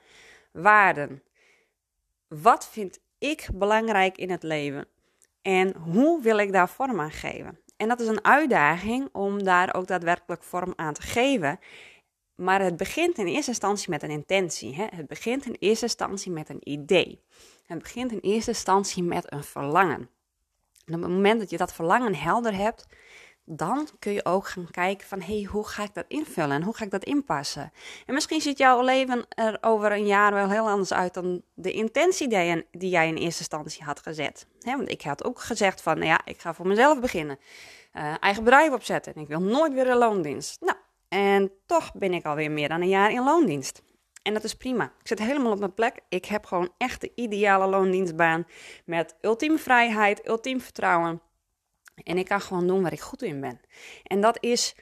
waarden? 0.51 1.23
Wat 2.27 2.69
vind 2.69 2.99
ik 3.17 3.49
belangrijk 3.53 4.17
in 4.17 4.29
het 4.29 4.43
leven? 4.43 4.87
En 5.41 5.75
hoe 5.75 6.21
wil 6.21 6.37
ik 6.37 6.51
daar 6.51 6.69
vorm 6.69 6.99
aan 6.99 7.11
geven? 7.11 7.59
En 7.77 7.87
dat 7.87 7.99
is 7.99 8.07
een 8.07 8.25
uitdaging 8.25 9.09
om 9.11 9.43
daar 9.43 9.73
ook 9.75 9.87
daadwerkelijk 9.87 10.43
vorm 10.43 10.73
aan 10.75 10.93
te 10.93 11.01
geven. 11.01 11.59
Maar 12.35 12.61
het 12.61 12.77
begint 12.77 13.17
in 13.17 13.27
eerste 13.27 13.51
instantie 13.51 13.89
met 13.89 14.03
een 14.03 14.09
intentie. 14.09 14.75
Hè? 14.75 14.85
Het 14.95 15.07
begint 15.07 15.45
in 15.45 15.55
eerste 15.59 15.85
instantie 15.85 16.31
met 16.31 16.49
een 16.49 16.69
idee. 16.69 17.21
Het 17.65 17.79
begint 17.79 18.11
in 18.11 18.19
eerste 18.19 18.51
instantie 18.51 19.03
met 19.03 19.33
een 19.33 19.43
verlangen. 19.43 20.09
Op 20.95 21.01
het 21.01 21.11
moment 21.11 21.39
dat 21.39 21.49
je 21.49 21.57
dat 21.57 21.73
verlangen 21.73 22.15
helder 22.15 22.55
hebt, 22.55 22.87
dan 23.51 23.87
kun 23.99 24.13
je 24.13 24.25
ook 24.25 24.47
gaan 24.47 24.67
kijken 24.71 25.07
van 25.07 25.21
hey, 25.21 25.47
hoe 25.51 25.67
ga 25.67 25.83
ik 25.83 25.93
dat 25.93 26.05
invullen 26.07 26.51
en 26.51 26.63
hoe 26.63 26.75
ga 26.75 26.85
ik 26.85 26.91
dat 26.91 27.03
inpassen? 27.03 27.71
En 28.05 28.13
misschien 28.13 28.41
ziet 28.41 28.57
jouw 28.57 28.81
leven 28.81 29.25
er 29.29 29.57
over 29.61 29.91
een 29.91 30.05
jaar 30.05 30.33
wel 30.33 30.49
heel 30.49 30.69
anders 30.69 30.93
uit 30.93 31.13
dan 31.13 31.41
de 31.53 31.71
intentie 31.71 32.27
die, 32.27 32.89
jij 32.89 33.07
in 33.07 33.15
eerste 33.15 33.39
instantie 33.39 33.83
had 33.83 33.99
gezet. 33.99 34.47
want 34.63 34.89
ik 34.89 35.01
had 35.01 35.23
ook 35.23 35.39
gezegd 35.39 35.81
van, 35.81 35.95
nou 35.95 36.07
ja, 36.07 36.21
ik 36.25 36.41
ga 36.41 36.53
voor 36.53 36.67
mezelf 36.67 36.99
beginnen, 36.99 37.39
uh, 37.93 38.13
eigen 38.19 38.43
bedrijf 38.43 38.71
opzetten 38.71 39.15
en 39.15 39.21
ik 39.21 39.27
wil 39.27 39.41
nooit 39.41 39.73
weer 39.73 39.89
een 39.89 39.97
loondienst. 39.97 40.61
Nou, 40.61 40.77
en 41.09 41.51
toch 41.65 41.91
ben 41.93 42.13
ik 42.13 42.25
alweer 42.25 42.51
meer 42.51 42.69
dan 42.69 42.81
een 42.81 42.89
jaar 42.89 43.11
in 43.11 43.23
loondienst. 43.23 43.81
En 44.29 44.35
dat 44.35 44.43
is 44.43 44.55
prima. 44.55 44.83
Ik 44.83 45.07
zit 45.07 45.19
helemaal 45.19 45.51
op 45.51 45.59
mijn 45.59 45.73
plek. 45.73 45.99
Ik 46.09 46.25
heb 46.25 46.45
gewoon 46.45 46.69
echt 46.77 47.01
de 47.01 47.11
ideale 47.15 47.67
loondienstbaan 47.67 48.47
met 48.85 49.15
ultieme 49.21 49.57
vrijheid, 49.57 50.27
ultiem 50.27 50.61
vertrouwen. 50.61 51.21
En 52.03 52.17
ik 52.17 52.25
kan 52.25 52.41
gewoon 52.41 52.67
doen 52.67 52.81
waar 52.81 52.93
ik 52.93 52.99
goed 52.99 53.21
in 53.21 53.41
ben. 53.41 53.59
En 54.03 54.21
dat 54.21 54.37
is 54.39 54.75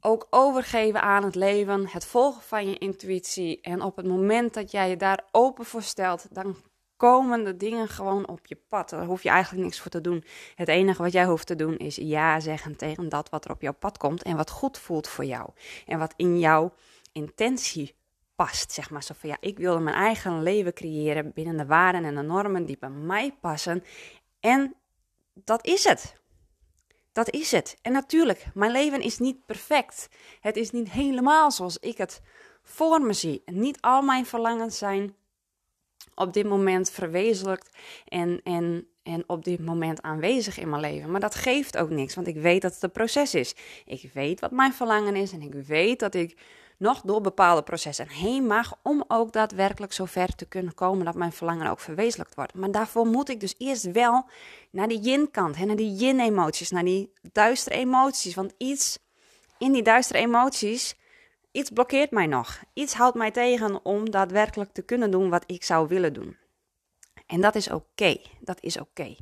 ook 0.00 0.26
overgeven 0.30 1.02
aan 1.02 1.24
het 1.24 1.34
leven, 1.34 1.88
het 1.88 2.04
volgen 2.04 2.42
van 2.42 2.68
je 2.68 2.78
intuïtie. 2.78 3.60
En 3.60 3.82
op 3.82 3.96
het 3.96 4.06
moment 4.06 4.54
dat 4.54 4.70
jij 4.70 4.88
je 4.88 4.96
daar 4.96 5.24
open 5.30 5.64
voor 5.64 5.82
stelt, 5.82 6.26
dan 6.30 6.56
komen 6.96 7.44
de 7.44 7.56
dingen 7.56 7.88
gewoon 7.88 8.28
op 8.28 8.46
je 8.46 8.58
pad. 8.68 8.88
Daar 8.88 9.04
hoef 9.04 9.22
je 9.22 9.28
eigenlijk 9.28 9.64
niks 9.64 9.80
voor 9.80 9.90
te 9.90 10.00
doen. 10.00 10.24
Het 10.54 10.68
enige 10.68 11.02
wat 11.02 11.12
jij 11.12 11.24
hoeft 11.24 11.46
te 11.46 11.56
doen 11.56 11.76
is 11.76 11.96
ja 11.96 12.40
zeggen 12.40 12.76
tegen 12.76 13.08
dat 13.08 13.28
wat 13.28 13.44
er 13.44 13.50
op 13.50 13.62
jouw 13.62 13.74
pad 13.78 13.98
komt 13.98 14.22
en 14.22 14.36
wat 14.36 14.50
goed 14.50 14.78
voelt 14.78 15.08
voor 15.08 15.24
jou. 15.24 15.50
En 15.86 15.98
wat 15.98 16.14
in 16.16 16.38
jouw 16.38 16.72
intentie 17.12 18.00
past. 18.34 18.72
Zeg 18.72 18.90
maar 18.90 19.02
zo 19.02 19.14
van 19.18 19.28
ja, 19.28 19.36
ik 19.40 19.58
wil 19.58 19.80
mijn 19.80 19.96
eigen 19.96 20.42
leven 20.42 20.74
creëren 20.74 21.32
binnen 21.32 21.56
de 21.56 21.66
waarden 21.66 22.04
en 22.04 22.14
de 22.14 22.22
normen 22.22 22.64
die 22.64 22.76
bij 22.78 22.90
mij 22.90 23.36
passen. 23.40 23.84
En 24.40 24.74
dat 25.34 25.66
is 25.66 25.84
het. 25.84 26.20
Dat 27.12 27.30
is 27.30 27.50
het. 27.50 27.78
En 27.82 27.92
natuurlijk, 27.92 28.46
mijn 28.54 28.72
leven 28.72 29.00
is 29.00 29.18
niet 29.18 29.46
perfect. 29.46 30.08
Het 30.40 30.56
is 30.56 30.70
niet 30.70 30.90
helemaal 30.90 31.50
zoals 31.50 31.78
ik 31.78 31.98
het 31.98 32.20
voor 32.62 33.00
me 33.00 33.12
zie. 33.12 33.42
niet 33.44 33.80
al 33.80 34.02
mijn 34.02 34.26
verlangens 34.26 34.78
zijn 34.78 35.14
op 36.14 36.32
dit 36.32 36.48
moment 36.48 36.90
verwezenlijkt 36.90 37.76
en, 38.08 38.40
en 38.44 38.86
en 39.02 39.24
op 39.26 39.44
dit 39.44 39.60
moment 39.60 40.02
aanwezig 40.02 40.58
in 40.58 40.68
mijn 40.68 40.80
leven. 40.80 41.10
Maar 41.10 41.20
dat 41.20 41.34
geeft 41.34 41.76
ook 41.76 41.90
niks, 41.90 42.14
want 42.14 42.26
ik 42.26 42.36
weet 42.36 42.62
dat 42.62 42.74
het 42.74 42.82
een 42.82 42.92
proces 42.92 43.34
is. 43.34 43.54
Ik 43.84 44.10
weet 44.14 44.40
wat 44.40 44.50
mijn 44.50 44.72
verlangen 44.72 45.16
is 45.16 45.32
en 45.32 45.42
ik 45.42 45.54
weet 45.54 45.98
dat 45.98 46.14
ik 46.14 46.36
nog 46.82 47.00
door 47.00 47.20
bepaalde 47.20 47.62
processen 47.62 48.08
heen 48.08 48.46
mag 48.46 48.74
om 48.82 49.04
ook 49.08 49.32
daadwerkelijk 49.32 49.92
zo 49.92 50.04
ver 50.04 50.34
te 50.34 50.44
kunnen 50.44 50.74
komen 50.74 51.04
dat 51.04 51.14
mijn 51.14 51.32
verlangen 51.32 51.70
ook 51.70 51.80
verwezenlijkt 51.80 52.34
wordt. 52.34 52.54
Maar 52.54 52.70
daarvoor 52.70 53.06
moet 53.06 53.28
ik 53.28 53.40
dus 53.40 53.54
eerst 53.58 53.92
wel 53.92 54.24
naar 54.70 54.88
die 54.88 55.00
yin-kant, 55.00 55.58
naar 55.58 55.76
die 55.76 55.94
yin-emoties, 55.94 56.70
naar 56.70 56.84
die 56.84 57.12
duistere 57.32 57.76
emoties. 57.76 58.34
Want 58.34 58.54
iets 58.58 58.98
in 59.58 59.72
die 59.72 59.82
duistere 59.82 60.18
emoties, 60.18 60.96
iets 61.52 61.70
blokkeert 61.70 62.10
mij 62.10 62.26
nog. 62.26 62.62
Iets 62.72 62.94
houdt 62.94 63.16
mij 63.16 63.30
tegen 63.30 63.84
om 63.84 64.10
daadwerkelijk 64.10 64.72
te 64.72 64.82
kunnen 64.82 65.10
doen 65.10 65.30
wat 65.30 65.44
ik 65.46 65.64
zou 65.64 65.88
willen 65.88 66.12
doen. 66.12 66.36
En 67.26 67.40
dat 67.40 67.54
is 67.54 67.70
oké. 67.70 68.16
Dat 68.40 68.58
is 68.60 68.78
oké. 68.78 69.16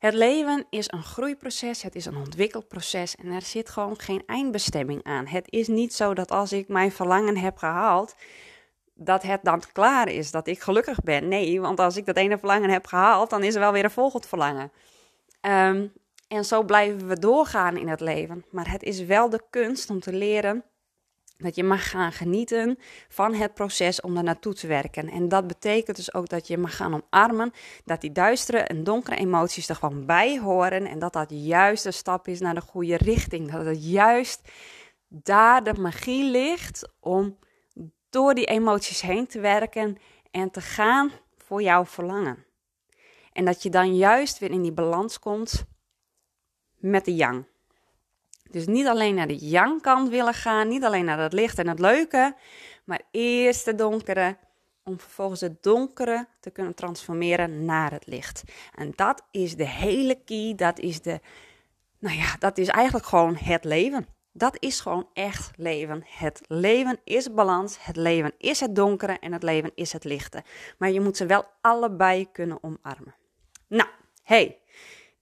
Het 0.00 0.14
leven 0.14 0.66
is 0.70 0.90
een 0.90 1.02
groeiproces, 1.02 1.82
het 1.82 1.94
is 1.94 2.04
een 2.04 2.16
ontwikkelproces 2.16 3.16
en 3.16 3.26
er 3.30 3.42
zit 3.42 3.68
gewoon 3.68 3.98
geen 3.98 4.22
eindbestemming 4.26 5.04
aan. 5.04 5.26
Het 5.26 5.46
is 5.50 5.68
niet 5.68 5.94
zo 5.94 6.14
dat 6.14 6.30
als 6.30 6.52
ik 6.52 6.68
mijn 6.68 6.92
verlangen 6.92 7.36
heb 7.36 7.56
gehaald, 7.56 8.14
dat 8.94 9.22
het 9.22 9.40
dan 9.42 9.62
klaar 9.72 10.08
is, 10.08 10.30
dat 10.30 10.46
ik 10.46 10.60
gelukkig 10.60 11.00
ben. 11.00 11.28
Nee, 11.28 11.60
want 11.60 11.80
als 11.80 11.96
ik 11.96 12.06
dat 12.06 12.16
ene 12.16 12.38
verlangen 12.38 12.70
heb 12.70 12.86
gehaald, 12.86 13.30
dan 13.30 13.42
is 13.42 13.54
er 13.54 13.60
wel 13.60 13.72
weer 13.72 13.84
een 13.84 13.90
volgend 13.90 14.26
verlangen. 14.26 14.72
Ehm, 15.40 15.86
en 16.28 16.44
zo 16.44 16.62
blijven 16.62 17.08
we 17.08 17.18
doorgaan 17.18 17.76
in 17.76 17.88
het 17.88 18.00
leven. 18.00 18.44
Maar 18.50 18.70
het 18.70 18.82
is 18.82 19.04
wel 19.04 19.30
de 19.30 19.42
kunst 19.50 19.90
om 19.90 20.00
te 20.00 20.12
leren 20.12 20.64
dat 21.40 21.56
je 21.56 21.64
mag 21.64 21.90
gaan 21.90 22.12
genieten 22.12 22.78
van 23.08 23.34
het 23.34 23.54
proces 23.54 24.00
om 24.00 24.16
er 24.16 24.22
naartoe 24.22 24.54
te 24.54 24.66
werken. 24.66 25.08
En 25.08 25.28
dat 25.28 25.46
betekent 25.46 25.96
dus 25.96 26.14
ook 26.14 26.28
dat 26.28 26.46
je 26.46 26.58
mag 26.58 26.76
gaan 26.76 27.02
omarmen 27.02 27.52
dat 27.84 28.00
die 28.00 28.12
duistere 28.12 28.58
en 28.58 28.84
donkere 28.84 29.16
emoties 29.16 29.68
er 29.68 29.76
gewoon 29.76 30.06
bij 30.06 30.38
horen. 30.38 30.86
En 30.86 30.98
dat 30.98 31.12
dat 31.12 31.30
juist 31.30 31.84
een 31.84 31.92
stap 31.92 32.28
is 32.28 32.40
naar 32.40 32.54
de 32.54 32.60
goede 32.60 32.96
richting. 32.96 33.52
Dat 33.52 33.64
het 33.64 33.90
juist 33.90 34.48
daar 35.08 35.64
de 35.64 35.74
magie 35.74 36.30
ligt 36.30 36.88
om 37.00 37.38
door 38.10 38.34
die 38.34 38.44
emoties 38.44 39.00
heen 39.00 39.26
te 39.26 39.40
werken 39.40 39.96
en 40.30 40.50
te 40.50 40.60
gaan 40.60 41.10
voor 41.36 41.62
jouw 41.62 41.86
verlangen. 41.86 42.44
En 43.32 43.44
dat 43.44 43.62
je 43.62 43.70
dan 43.70 43.96
juist 43.96 44.38
weer 44.38 44.50
in 44.50 44.62
die 44.62 44.72
balans 44.72 45.18
komt 45.18 45.64
met 46.76 47.04
de 47.04 47.14
yang. 47.14 47.44
Dus 48.50 48.66
niet 48.66 48.86
alleen 48.86 49.14
naar 49.14 49.26
de 49.26 49.48
yang-kant 49.48 50.08
willen 50.08 50.34
gaan, 50.34 50.68
niet 50.68 50.84
alleen 50.84 51.04
naar 51.04 51.18
het 51.18 51.32
licht 51.32 51.58
en 51.58 51.68
het 51.68 51.78
leuke, 51.78 52.34
maar 52.84 53.00
eerst 53.10 53.64
de 53.64 53.74
donkere, 53.74 54.36
om 54.84 55.00
vervolgens 55.00 55.40
het 55.40 55.62
donkere 55.62 56.26
te 56.40 56.50
kunnen 56.50 56.74
transformeren 56.74 57.64
naar 57.64 57.90
het 57.90 58.06
licht. 58.06 58.42
En 58.74 58.92
dat 58.94 59.22
is 59.30 59.56
de 59.56 59.68
hele 59.68 60.14
key, 60.24 60.54
dat 60.56 60.78
is 60.78 61.00
de, 61.00 61.20
nou 61.98 62.16
ja, 62.16 62.36
dat 62.38 62.58
is 62.58 62.68
eigenlijk 62.68 63.06
gewoon 63.06 63.36
het 63.36 63.64
leven. 63.64 64.06
Dat 64.32 64.56
is 64.58 64.80
gewoon 64.80 65.08
echt 65.12 65.50
leven. 65.56 66.02
Het 66.06 66.40
leven 66.46 67.00
is 67.04 67.34
balans, 67.34 67.84
het 67.84 67.96
leven 67.96 68.32
is 68.38 68.60
het 68.60 68.76
donkere 68.76 69.18
en 69.18 69.32
het 69.32 69.42
leven 69.42 69.70
is 69.74 69.92
het 69.92 70.04
lichte. 70.04 70.42
Maar 70.78 70.90
je 70.90 71.00
moet 71.00 71.16
ze 71.16 71.26
wel 71.26 71.44
allebei 71.60 72.30
kunnen 72.32 72.62
omarmen. 72.62 73.14
Nou, 73.66 73.88
hey, 74.22 74.59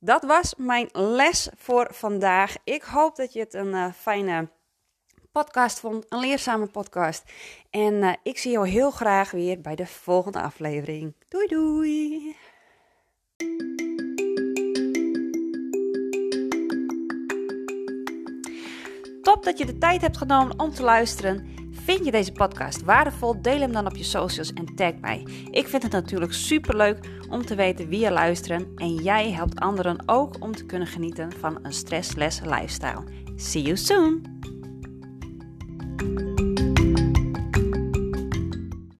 dat 0.00 0.22
was 0.22 0.54
mijn 0.56 0.88
les 0.92 1.48
voor 1.56 1.88
vandaag. 1.90 2.56
Ik 2.64 2.82
hoop 2.82 3.16
dat 3.16 3.32
je 3.32 3.40
het 3.40 3.54
een 3.54 3.72
uh, 3.74 3.92
fijne 3.92 4.48
podcast 5.32 5.80
vond, 5.80 6.06
een 6.08 6.18
leerzame 6.18 6.66
podcast. 6.66 7.22
En 7.70 7.94
uh, 7.94 8.12
ik 8.22 8.38
zie 8.38 8.50
jou 8.50 8.68
heel 8.68 8.90
graag 8.90 9.30
weer 9.30 9.60
bij 9.60 9.74
de 9.74 9.86
volgende 9.86 10.40
aflevering. 10.40 11.14
Doei 11.28 11.46
doei! 11.46 12.36
Top 19.22 19.44
dat 19.44 19.58
je 19.58 19.66
de 19.66 19.78
tijd 19.78 20.00
hebt 20.00 20.16
genomen 20.16 20.58
om 20.58 20.70
te 20.70 20.82
luisteren. 20.82 21.56
Vind 21.88 22.04
je 22.04 22.10
deze 22.10 22.32
podcast 22.32 22.82
waardevol? 22.82 23.42
Deel 23.42 23.60
hem 23.60 23.72
dan 23.72 23.86
op 23.86 23.96
je 23.96 24.04
socials 24.04 24.52
en 24.52 24.74
tag 24.74 24.92
mij. 25.00 25.26
Ik 25.50 25.68
vind 25.68 25.82
het 25.82 25.92
natuurlijk 25.92 26.32
super 26.32 26.76
leuk 26.76 26.98
om 27.30 27.46
te 27.46 27.54
weten 27.54 27.88
wie 27.88 28.00
je 28.00 28.10
luisteren 28.10 28.72
en 28.76 28.94
jij 28.94 29.30
helpt 29.30 29.60
anderen 29.60 30.02
ook 30.06 30.42
om 30.42 30.52
te 30.52 30.66
kunnen 30.66 30.88
genieten 30.88 31.32
van 31.32 31.58
een 31.62 31.72
stressless 31.72 32.40
lifestyle. 32.40 33.04
See 33.36 33.62
you 33.62 33.76
soon! 33.76 34.38